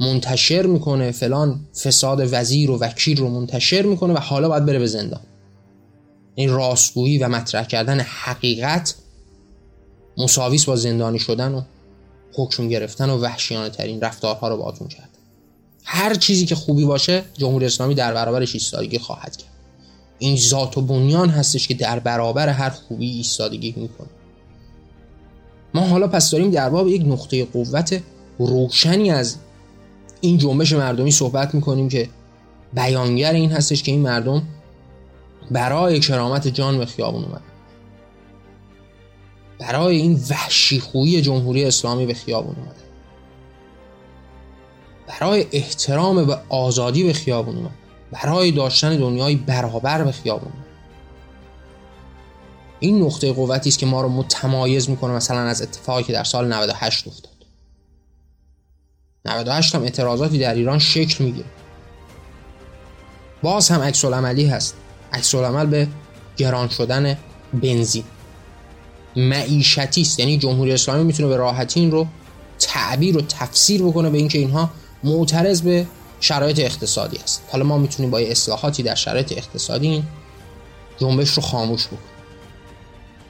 [0.00, 4.86] منتشر می‌کنه فلان فساد وزیر و وکیل رو منتشر می‌کنه و حالا باید بره به
[4.86, 5.20] زندان.
[6.40, 8.94] این راستگویی و مطرح کردن حقیقت
[10.16, 11.62] مساویس با زندانی شدن و
[12.34, 15.08] حکم گرفتن و وحشیانه ترین رفتارها رو باتون کرد.
[15.84, 19.50] هر چیزی که خوبی باشه جمهوری اسلامی در برابرش ایستادگی خواهد کرد.
[20.18, 24.08] این ذات و بنیان هستش که در برابر هر خوبی ایستادگی می‌کنه.
[25.74, 28.00] ما حالا پس داریم در باب یک نقطه قوت
[28.38, 29.36] روشنی از
[30.20, 32.08] این جنبش مردمی صحبت می‌کنیم که
[32.74, 34.42] بیانگر این هستش که این مردم
[35.50, 37.42] برای کرامت جان به خیابون اومد.
[39.58, 42.80] برای این وحشی خویی جمهوری اسلامی به خیابون اومده
[45.06, 47.70] برای احترام به آزادی به خیابون اومد.
[48.12, 50.52] برای داشتن دنیای برابر به خیابون
[52.80, 56.52] این نقطه قوتی است که ما رو متمایز می‌کنه مثلا از اتفاقی که در سال
[56.52, 57.30] 98 افتاد.
[59.24, 61.48] 98 هم اعتراضاتی در ایران شکل می‌گیره.
[63.42, 64.74] باز هم عکس عملی هست.
[65.12, 65.88] عکس عمل به
[66.36, 67.18] گران شدن
[67.54, 68.04] بنزین.
[69.16, 72.06] معیشتی است یعنی جمهوری اسلامی می‌تونه به راحتی این رو
[72.58, 74.70] تعبیر و تفسیر بکنه به اینکه اینها
[75.04, 75.86] معترض به
[76.20, 80.02] شرایط اقتصادی است حالا ما می‌تونیم با اصلاحاتی در شرایط اقتصادی این
[80.98, 82.00] جنبش رو خاموش بکنیم.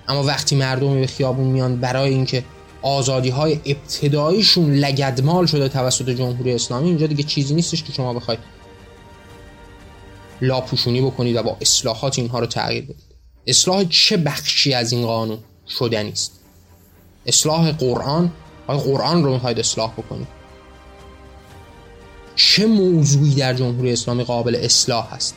[0.08, 2.44] اما وقتی مردمی به خیابون میان برای اینکه
[2.82, 8.40] آزادی های ابتداییشون لگدمال شده توسط جمهوری اسلامی اینجا دیگه چیزی نیستش که شما بخواید
[10.42, 13.04] لاپوشونی بکنید و با اصلاحات اینها رو تغییر بدید.
[13.46, 15.38] اصلاح چه بخشی از این قانون
[15.78, 16.40] شدنی است
[17.26, 18.32] اصلاح قرآن؟
[18.66, 20.28] آیا قرآن رو می‌خواید اصلاح بکنید؟
[22.36, 25.34] چه موضوعی در جمهوری اسلامی قابل اصلاح هست؟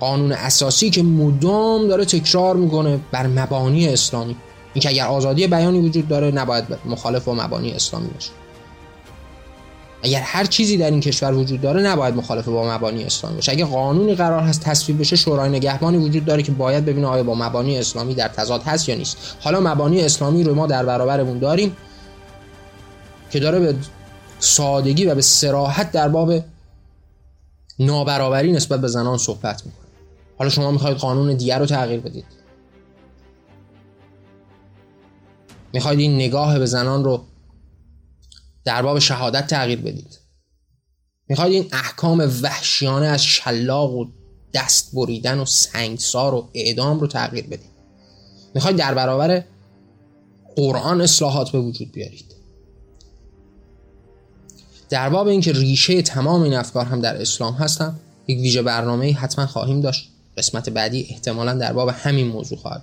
[0.00, 4.36] قانون اساسی که مدام داره تکرار می‌کنه بر مبانی اسلامی.
[4.74, 8.30] اینکه اگر آزادی بیانی وجود داره نباید مخالف با مبانی اسلامی باشه.
[10.02, 13.52] اگر هر چیزی در این کشور وجود داره نباید مخالف با مبانی اسلامی باشه.
[13.52, 17.34] اگر قانونی قرار هست تصویب بشه شورای نگهبانی وجود داره که باید ببینه آیا با
[17.34, 19.36] مبانی اسلامی در تضاد هست یا نیست.
[19.40, 21.76] حالا مبانی اسلامی رو ما در برابرمون داریم
[23.30, 23.74] که داره به
[24.38, 26.34] سادگی و به سراحت در باب
[27.78, 29.88] نابرابری نسبت به زنان صحبت می‌کنه.
[30.38, 32.24] حالا شما می‌خواید قانون دیگر رو تغییر بدید.
[35.72, 37.24] می‌خواید این نگاه به زنان رو
[38.64, 40.18] در باب شهادت تغییر بدید.
[41.28, 44.06] می‌خواید این احکام وحشیانه از شلاق و
[44.54, 47.72] دست بریدن و سنگسار و اعدام رو تغییر بدید.
[48.54, 49.44] می‌خواید در برابر
[50.56, 52.32] قرآن اصلاحات به وجود بیارید.
[54.90, 59.46] در باب اینکه ریشه تمام این افکار هم در اسلام هستن یک ویژه برنامه حتما
[59.46, 60.08] خواهیم داشت.
[60.36, 62.82] قسمت بعدی احتمالا در باب همین موضوع خواهد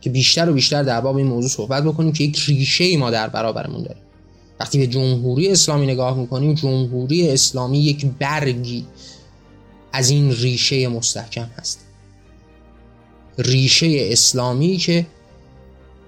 [0.00, 3.10] که بیشتر و بیشتر در باب این موضوع صحبت بکنیم که یک ریشه ای ما
[3.10, 4.02] در برابرمون داریم.
[4.60, 8.86] وقتی به جمهوری اسلامی نگاه می‌کنیم جمهوری اسلامی یک برگی
[9.92, 11.80] از این ریشه مستحکم هست.
[13.38, 15.06] ریشه اسلامی که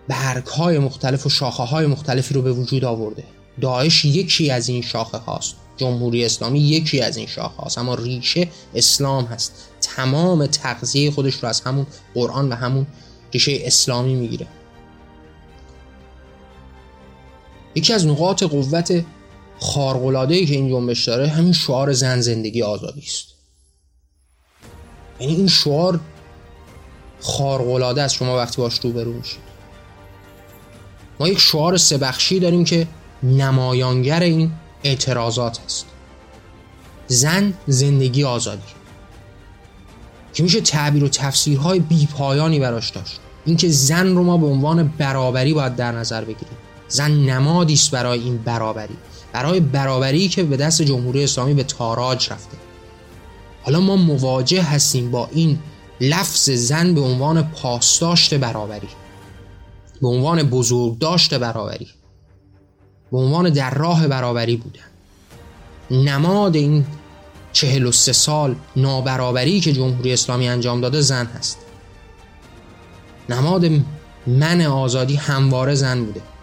[0.08, 3.24] برگ های مختلف و شاخه های مختلفی رو به وجود آورده.
[3.60, 5.54] داعش یکی از این شاخه هاست.
[5.76, 7.78] جمهوری اسلامی یکی از این شاخه هاست.
[7.78, 9.52] اما ریشه اسلام هست.
[9.80, 12.86] تمام تغذیه خودش رو از همون قرآن و همون
[13.32, 14.46] ریشه اسلامی می‌گیره.
[17.74, 19.04] یکی از نقاط قوت
[19.60, 23.26] خارق‌العاده‌ای که این جنبش داره همین شعار زن زندگی آزادی است.
[25.20, 26.00] یعنی این شعار
[27.20, 28.14] خارق‌العاده است.
[28.14, 29.40] شما وقتی باش روبرو میشید.
[31.20, 32.88] ما یک شعار سبخشی داریم که
[33.22, 34.50] نمایانگر این
[34.84, 35.86] اعتراضات است.
[37.06, 38.62] زن زندگی آزادی.
[40.34, 43.20] که میشه تعبیر و تفسیرهای بیپایانی براش داشت.
[43.44, 46.58] اینکه زن رو ما به عنوان برابری باید در نظر بگیریم.
[46.94, 48.96] زن نمادی است برای این برابری
[49.32, 52.56] برای برابری که به دست جمهوری اسلامی به تاراج رفته.
[53.62, 55.58] حالا ما مواجه هستیم با این
[56.00, 58.88] لفظ زن به عنوان پاسداشت برابری
[60.02, 61.88] به عنوان بزرگداشت برابری
[63.12, 64.80] به عنوان در راه برابری بودن.
[65.90, 66.86] نماد این
[67.52, 71.58] چهل و سه سال نابرابری که جمهوری اسلامی انجام داده زن هست.
[73.28, 73.64] نماد
[74.26, 76.33] من آزادی همواره زن بوده.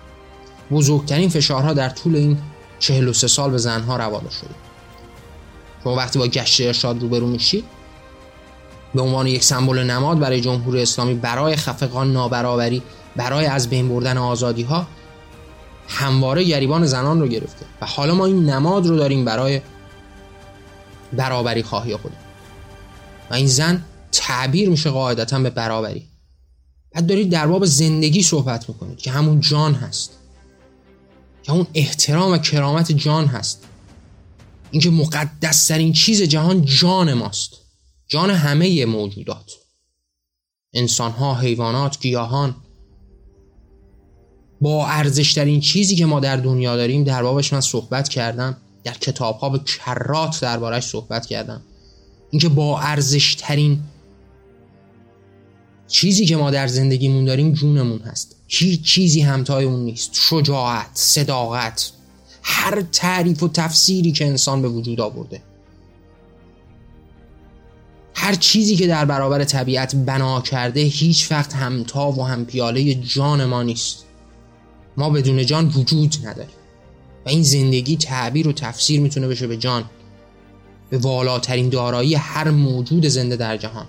[0.72, 2.38] بزرگترین فشارها در طول این
[2.80, 4.56] چهل و سه سال به زنها روانه شده.
[5.84, 7.64] شما وقتی با گشت ارشاد روبرو میشید
[8.96, 12.82] به عنوان یک سمبل نماد برای جمهوری اسلامی برای خفقان نابرابری
[13.16, 14.88] برای از بین بردن آزادی ها
[15.88, 17.66] همواره گریبان زنان رو گرفته.
[17.82, 19.62] و حالا ما این نماد رو داریم برای
[21.14, 22.12] برابری خواهی خود.
[23.32, 26.08] و این زن تعبیر میشه قاعدتا به برابری.
[26.92, 30.21] بعد دارید در باب زندگی صحبت می‌کنید که همون جان هست.
[31.44, 33.68] که اون احترام و کرامت جان هست.
[34.72, 37.58] اینکه مقدس ترین چیز جهان جان ماست.
[38.08, 39.52] جان همه موجودات.
[40.74, 42.56] انسان ها، حیوانات، گیاهان.
[44.62, 49.38] با ارزشترین چیزی که ما در دنیا داریم در بابش من صحبت کردم در کتاب
[49.38, 51.62] ها به کرات دربارش صحبت کردم.
[52.32, 53.84] اینکه با ارزشترین
[55.88, 58.36] چیزی که ما در زندگیمون داریم جونمون هست.
[58.54, 60.12] هیچ چیزی همتای اون نیست.
[60.14, 61.92] شجاعت صداقت
[62.44, 65.42] هر تعریف و تفسیری که انسان به وجود آورده.
[68.16, 73.46] هر چیزی که در برابر طبیعت بنا کرده هیچ وقت همتا و هم پیاله جان
[73.46, 74.06] ما نیست.
[74.98, 76.56] ما بدون جان وجود نداریم.
[77.26, 79.84] و این زندگی تعبیر و تفسیر می‌تونه بشه به جان
[80.90, 83.86] به والاترین دارایی هر موجود زنده در جهان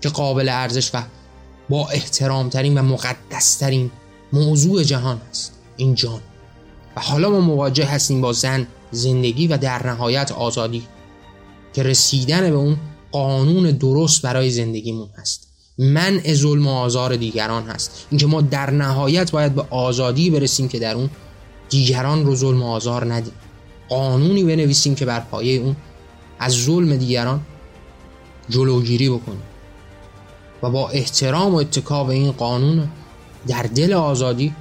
[0.00, 1.02] که قابل ارزش و
[1.72, 3.90] با احترامترین و مقدسترین
[4.32, 5.52] موضوع جهان است.
[5.76, 6.20] این جان.
[6.96, 10.82] و حالا ما مواجه هستیم با زن زندگی و در نهایت آزادی
[11.72, 12.76] که رسیدن به اون
[13.12, 15.48] قانون درست برای زندگیمون هست.
[15.78, 18.06] من ظلم و آزار دیگران هست.
[18.10, 21.10] اینکه ما در نهایت باید به آزادی برسیم که در اون
[21.68, 23.34] دیگران رو ظلم و آزار ندیم.
[23.88, 25.76] قانونی بنویسیم که بر پایه اون
[26.38, 27.40] از ظلم دیگران
[28.48, 29.51] جلوگیری بکنیم.
[30.62, 32.88] و با احترام و اتکا به این قانون
[33.46, 34.54] در دل آزادی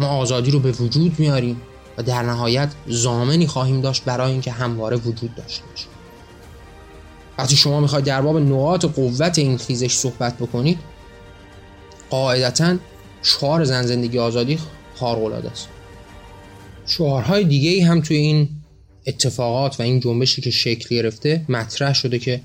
[0.00, 1.60] ما آزادی رو به وجود میاریم
[1.98, 5.86] و در نهایت زامنی خواهیم داشت برای اینکه همواره وجود داشته باشه
[7.38, 10.78] وقتی شما می‌خواید در باب نقاط قوت این خیزش صحبت بکنید
[12.10, 12.76] قاعدتا
[13.22, 14.58] شعار زن زندگی آزادی
[14.94, 15.68] خارق العاده است.
[16.86, 18.48] شعارهای دیگه هم توی این
[19.06, 22.40] اتفاقات و این جنبشی که شکل گرفته مطرح شده که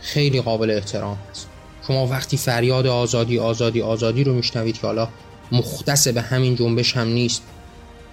[0.00, 1.51] خیلی قابل احترام است
[1.86, 5.08] شما وقتی فریاد آزادی آزادی آزادی رو میشنوید که حالا
[5.52, 7.42] مختص به همین جنبش هم نیست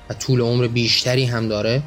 [0.10, 1.84] و طول عمر بیشتری هم داره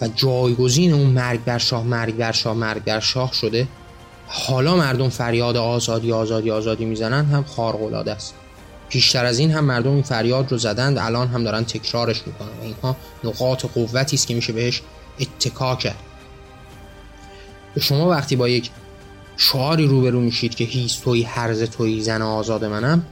[0.00, 3.68] و جایگزین اون مرگ بر شاه مرگ بر شاه مرگ بر شاه شده
[4.26, 8.34] حالا مردم فریاد آزادی آزادی آزادی می‌زنن هم خارق العاده است.
[8.88, 12.62] پیشتر از این هم مردم این فریاد رو زدند الان هم دارن تکرارش می‌کنن و
[12.62, 14.82] اینها نقاط قوتی است که میشه بهش
[15.20, 15.96] اتکا کرد.
[17.80, 18.70] شما وقتی با یک
[19.36, 23.06] شعاری روبرو میشید که هیچ توی هرز توی زن آزاد منم.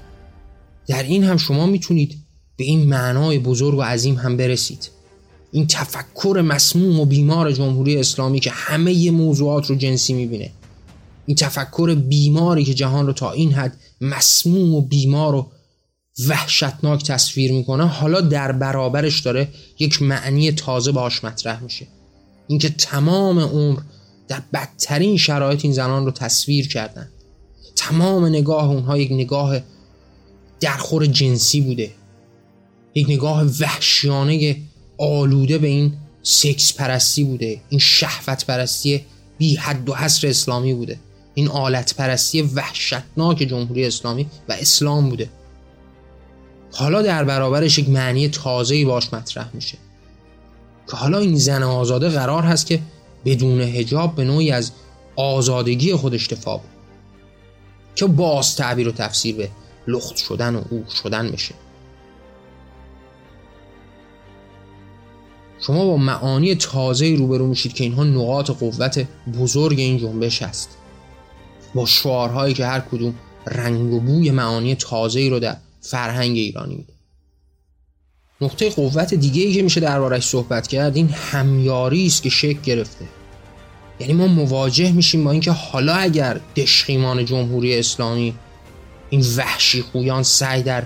[0.86, 2.16] در این هم شما می‌تونید
[2.56, 4.90] به این معنای بزرگ و عظیم هم برسید.
[5.52, 10.50] این تفکر مسموم و بیمار جمهوری اسلامی که همه موضوعات رو جنسی می‌بینه.
[11.26, 15.50] این تفکر بیماری که جهان رو تا این حد مسموم و بیمار و
[16.28, 19.48] وحشتناک تصویر می‌کنه حالا در برابرش داره
[19.78, 21.86] یک معنی تازه باش مطرح میشه.
[22.46, 23.80] اینکه تمام عمر
[24.31, 27.09] در بدترین شرایط این زنان رو تصویر کردن.
[27.76, 29.61] تمام نگاه اونها یک نگاه
[30.61, 31.91] درخور جنسی بوده.
[32.95, 34.57] یک نگاه وحشیانه
[34.99, 37.61] آلوده به این سکس پرستی بوده.
[37.68, 39.05] این شهوت پرستی
[39.39, 40.99] بی حد و حصر اسلامی بوده.
[41.35, 45.31] این آلت پرستی وحشتناک جمهوری اسلامی و اسلام بوده.
[46.72, 49.78] حالا در برابرش یک معنی تازه‌ای باش مطرح میشه.
[50.91, 52.81] که حالا این زن آزاده قرار هست که
[53.24, 54.72] بدون هجاب به نوعی از
[55.16, 56.70] آزادگی خودش دفاع بود
[57.94, 59.50] که باز تعبیر و تفسیر به
[59.86, 61.54] لخت شدن و او شدن بشه.
[65.60, 69.06] شما با معانی تازه روبرو میشید که اینها نقاط قوت
[69.38, 70.76] بزرگ این جنبش است
[71.74, 73.14] با شعارهایی که هر کدوم
[73.46, 76.92] رنگ و بوی معانی تازه رو در فرهنگ ایرانی میده
[78.43, 83.05] نقطه قوت دیگه ای که میشه دربارش صحبت کرد این همیاری است که شکل گرفته.
[84.01, 88.34] یعنی ما مواجه میشیم با اینکه حالا اگر دشخیمان جمهوری اسلامی
[89.11, 90.82] این وحشی خویان سعی در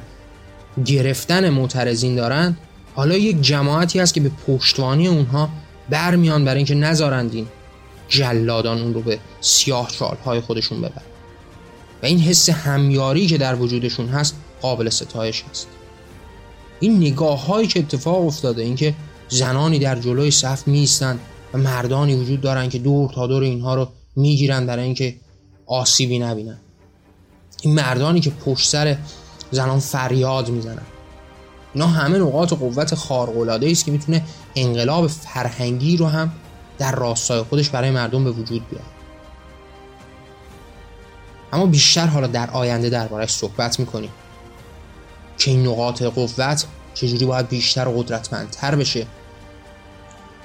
[0.85, 2.57] گرفتن معترضین دارن
[2.95, 5.49] حالا یک جماعتی هست که به پشتوانی اونها
[5.91, 7.47] برمیان برای اینکه نذارند این
[8.09, 11.03] جلادان اون رو به سیاه چالهای خودشون ببرن.
[12.03, 15.69] و این حس همیاری که در وجودشون هست قابل ستایش هست.
[16.85, 18.95] این نگاه هایی که اتفاق افتاده اینکه
[19.28, 21.20] زنانی در جلوی صف میستند
[21.53, 25.14] و مردانی وجود دارن که دور تا دور اینها رو می‌گیرن برای اینکه
[25.66, 26.59] آسیبی نبینن.
[27.62, 28.97] این مردانی که پشت سر
[29.51, 30.82] زنان فریاد می‌زنن.
[31.74, 34.24] اینا همه نقاط قوت خارق است که می‌تونه
[34.55, 36.32] انقلاب فرهنگی رو هم
[36.78, 38.85] در راستای خودش برای مردم به وجود بیاره.
[41.53, 44.11] اما بیشتر حالا در آینده دربارش صحبت می‌کنیم.
[45.39, 49.07] که این نقاط قوت چجوری باید بیشتر و قدرتمندتر بشه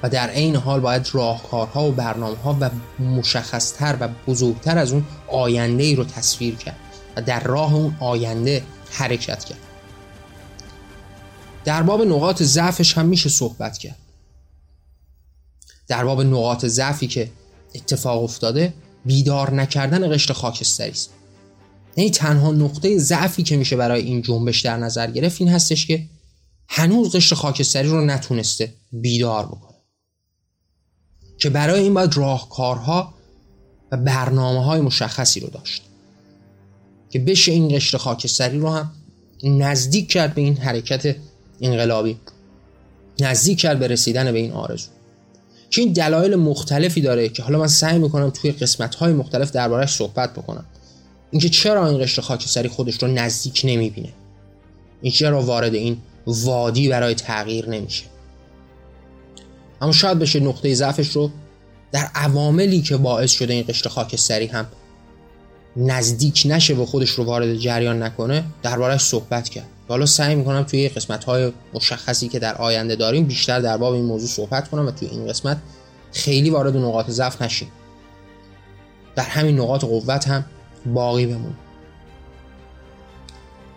[0.03, 2.69] و در عین حال باید راهکارها و برنامه ها و
[3.03, 6.77] مشخصتر و بزرگتر از اون آینده ای رو تصویر کرد
[7.15, 9.59] و در راه اون آینده حرکت کرد.
[11.65, 13.97] در باب نقاط ضعفش هم میشه صحبت کرد.
[15.87, 17.31] در باب نقاط ضعفی که
[17.75, 18.73] اتفاق افتاده
[19.05, 21.09] بیدار نکردن قشر خاکستری است.
[21.97, 26.05] یعنی تنها نقطه ضعفی که میشه برای این جنبش در نظر گرفت این هستش که
[26.67, 29.77] هنوز قشر خاکستری رو نتونسته بیدار بکنه.
[31.37, 33.13] که برای این باید راهکارها
[33.91, 35.81] و برنامه های مشخصی رو داشت.
[37.09, 38.91] که بشه این قشر خاکستری رو هم
[39.43, 41.15] نزدیک کرد به این حرکت
[41.61, 42.17] انقلابی.
[43.19, 44.89] نزدیک کرد به رسیدن به این آرزو.
[45.69, 49.95] که این دلایل مختلفی داره که حالا من سعی می‌کنم توی قسمت های مختلف دربارهش
[49.95, 50.65] صحبت بکنم.
[51.32, 54.09] اینکه چرا این قشر خاکستری خودش رو نزدیک نمی‌بینه؟
[55.01, 58.05] این چرا وارد این وادی برای تغییر نمیشه؟
[59.82, 61.32] اما شاید بشه نقطه ضعفش رو
[61.91, 64.67] در عواملی که باعث شده این قشر خاکستری هم
[65.77, 69.67] نزدیک نشه و خودش رو وارد جریان نکنه دربارهش صحبت کرد.
[69.88, 74.05] حالا سعی می‌کنم توی قسمت های مشخصی که در آینده داریم بیشتر در باب این
[74.05, 75.57] موضوع صحبت کنم و توی این قسمت
[76.11, 77.67] خیلی وارد نقاط ضعف نشیم.
[79.15, 80.45] در همین نقاط قوت هم
[80.86, 81.53] باقی بمون.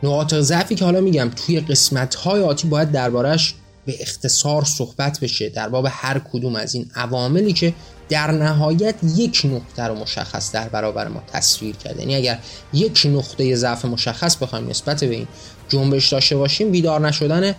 [0.02, 3.54] نقاط ضعفی که حالا میگم توی قسمت های آتی باید دربارهش
[3.86, 5.48] به اختصار صحبت بشه.
[5.48, 7.74] در باب هر کدوم از این عواملی که
[8.08, 12.00] در نهایت یک نقطه رو مشخص در برابر ما تصویر کرده.
[12.00, 12.38] یعنی اگر
[12.72, 15.28] یک نقطه ضعف مشخص بخوایم نسبت به این
[15.68, 17.54] جنبش داشته باشیم بیدار نشدن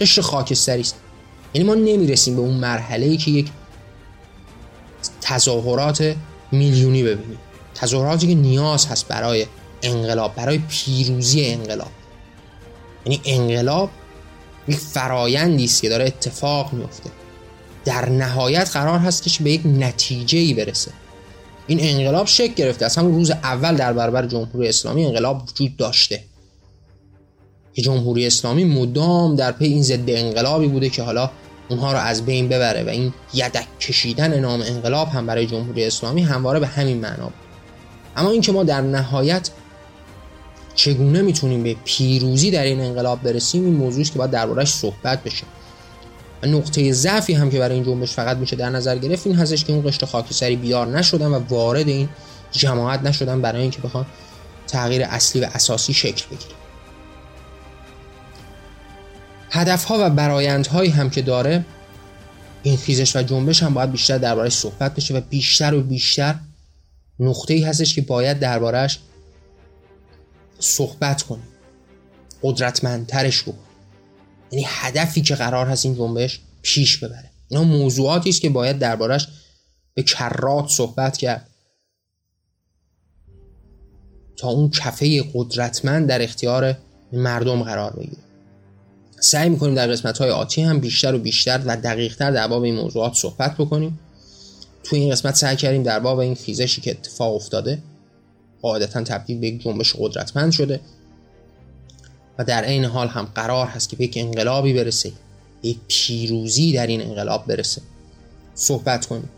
[0.00, 0.94] قشر خاکستری است.
[1.54, 3.48] یعنی ما نمی‌رسیم به اون مرحله ای که یک
[5.20, 6.14] تظاهرات
[6.52, 7.38] میلیونی ببینیم.
[7.80, 9.46] تظاهراتی که نیاز هست برای
[9.82, 11.90] انقلاب برای پیروزی انقلاب.
[13.06, 13.90] یعنی انقلاب
[14.68, 17.10] یک فرایندی است که داره اتفاق میفته
[17.84, 20.90] در نهایت قرار هستش به یک نتیجه ای برسه.
[21.66, 22.84] این انقلاب شکل گرفته.
[22.84, 26.22] از همون روز اول در برابر جمهوری اسلامی انقلاب وجود داشته.
[27.74, 31.30] که جمهوری اسلامی مدام در پی این ضد انقلابی بوده که حالا
[31.68, 36.22] اونها رو از بین ببره و این یدک کشیدن نام انقلاب هم برای جمهوری اسلامی
[36.22, 37.49] همواره به همین معنا بود.
[38.16, 39.50] اما اینکه ما در نهایت
[40.74, 45.44] چگونه می‌تونیم به پیروزی در این انقلاب برسیم این موضوعی که باید دربارهش صحبت بشه.
[46.42, 49.72] نقطه ضعفی هم که برای این جنبش فقط میشه در نظر گرفت این هستش که
[49.72, 52.08] اون قشر خاکستری بیار نشدن و وارد این
[52.52, 54.06] جماعت نشدن برای اینکه بخوان
[54.66, 56.54] تغییر اصلی و اساسی شکل بگیره
[59.50, 61.64] هدف ها و برایندهایی هم که داره
[62.62, 66.34] این خیزش و جنبش هم باید بیشتر دربارش صحبت بشه و بیشتر و بیشتر
[67.20, 68.98] نقطه ای هستش که باید دربارش
[70.58, 71.48] صحبت کنیم.
[72.42, 73.70] قدرتمندترش بکنیم
[74.52, 77.30] یعنی هدفی که قرار هست این جنبش پیش ببره.
[77.48, 79.28] اینا موضوعاتی است که باید دربارش
[79.94, 81.46] به کرات صحبت کرد.
[84.36, 86.76] تا اون کفه قدرتمند در اختیار
[87.12, 88.22] مردم قرار بگیره.
[89.20, 92.74] سعی می‌کنیم در قسمت های آتی هم بیشتر و بیشتر و دقیقتر در باب این
[92.74, 93.98] موضوعات صحبت بکنیم.
[94.84, 97.78] تو این قسمت سعی کردیم در باب این خیزشی که اتفاق افتاده
[98.62, 100.80] قاعدتا تبدیل به یک جنبش قدرتمند شده
[102.38, 105.12] و در عین حال هم قرار هست که به یک انقلابی برسه
[105.62, 107.82] یک پیروزی در این انقلاب برسه.
[108.54, 109.28] صحبت کنیم.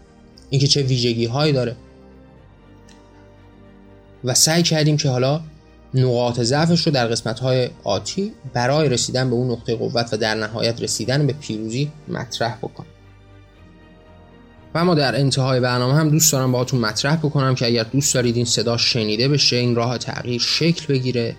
[0.50, 1.76] اینکه چه ویژگی هایی داره.
[4.24, 5.40] و سعی کردیم که حالا
[5.94, 10.34] نقاط ضعفش رو در قسمت های آتی برای رسیدن به اون نقطه قوت و در
[10.34, 12.91] نهایت رسیدن به پیروزی مطرح بکنیم.
[14.74, 18.36] و اما در انتهای برنامه هم دوست دارم باهاتون مطرح بکنم که اگر دوست دارید
[18.36, 21.36] این صدا شنیده بشه این راه تغییر شکل بگیره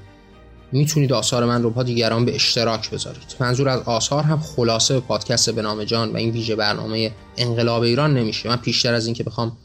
[0.71, 3.35] می‌تونید آثار من رو با دیگران به اشتراک بذارید.
[3.39, 8.17] منظور از آثار هم خلاصه پادکست به نام جان و این ویژه برنامه انقلاب ایران
[8.17, 8.49] نمیشه.
[8.49, 9.57] من پیشتر از اینکه بخوام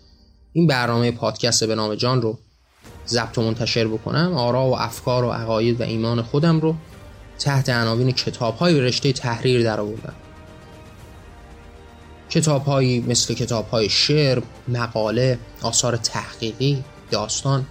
[0.52, 2.38] این برنامه پادکست به نام جان رو
[3.08, 6.74] ضبط و منتشر بکنم آرا و افکار و عقاید و ایمان خودم رو
[7.38, 9.80] تحت عناوین کتاب های رشته تحریر در
[12.36, 12.70] آوردم کتاب
[13.08, 17.66] مثل کتاب های شعر، مقاله، آثار تحقیقی، داستان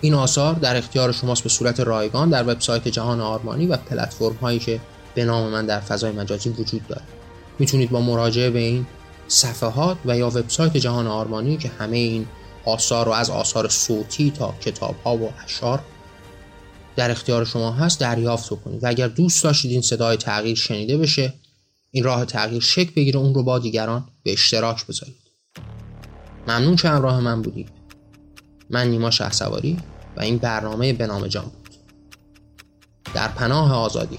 [0.00, 4.58] این آثار در اختیار شماست به صورت رایگان در وبسایت جهان آرمانی و پلتفرم هایی
[4.58, 4.80] که
[5.14, 7.02] به نام من در فضای مجازی وجود داره
[7.58, 8.86] می‌تونید با مراجعه به این
[9.28, 12.26] صفحات و یا وبسایت جهان آرمانی که همه این
[12.64, 15.80] آثار رو از آثار صوتی تا کتاب ها و اشعار
[16.96, 21.32] در اختیار شما هست دریافت کنید و اگر دوست داشتید این صدای تغییر شنیده بشه
[21.94, 25.16] این راه تغییر شکل بگیره اون رو با دیگران به اشتراک بذارید.
[26.48, 27.68] ممنون که همراه من بودید.
[28.70, 29.76] من نیما شهسواری
[30.16, 31.74] و این برنامه به نام جان بود.
[33.14, 34.18] در پناه آزادی.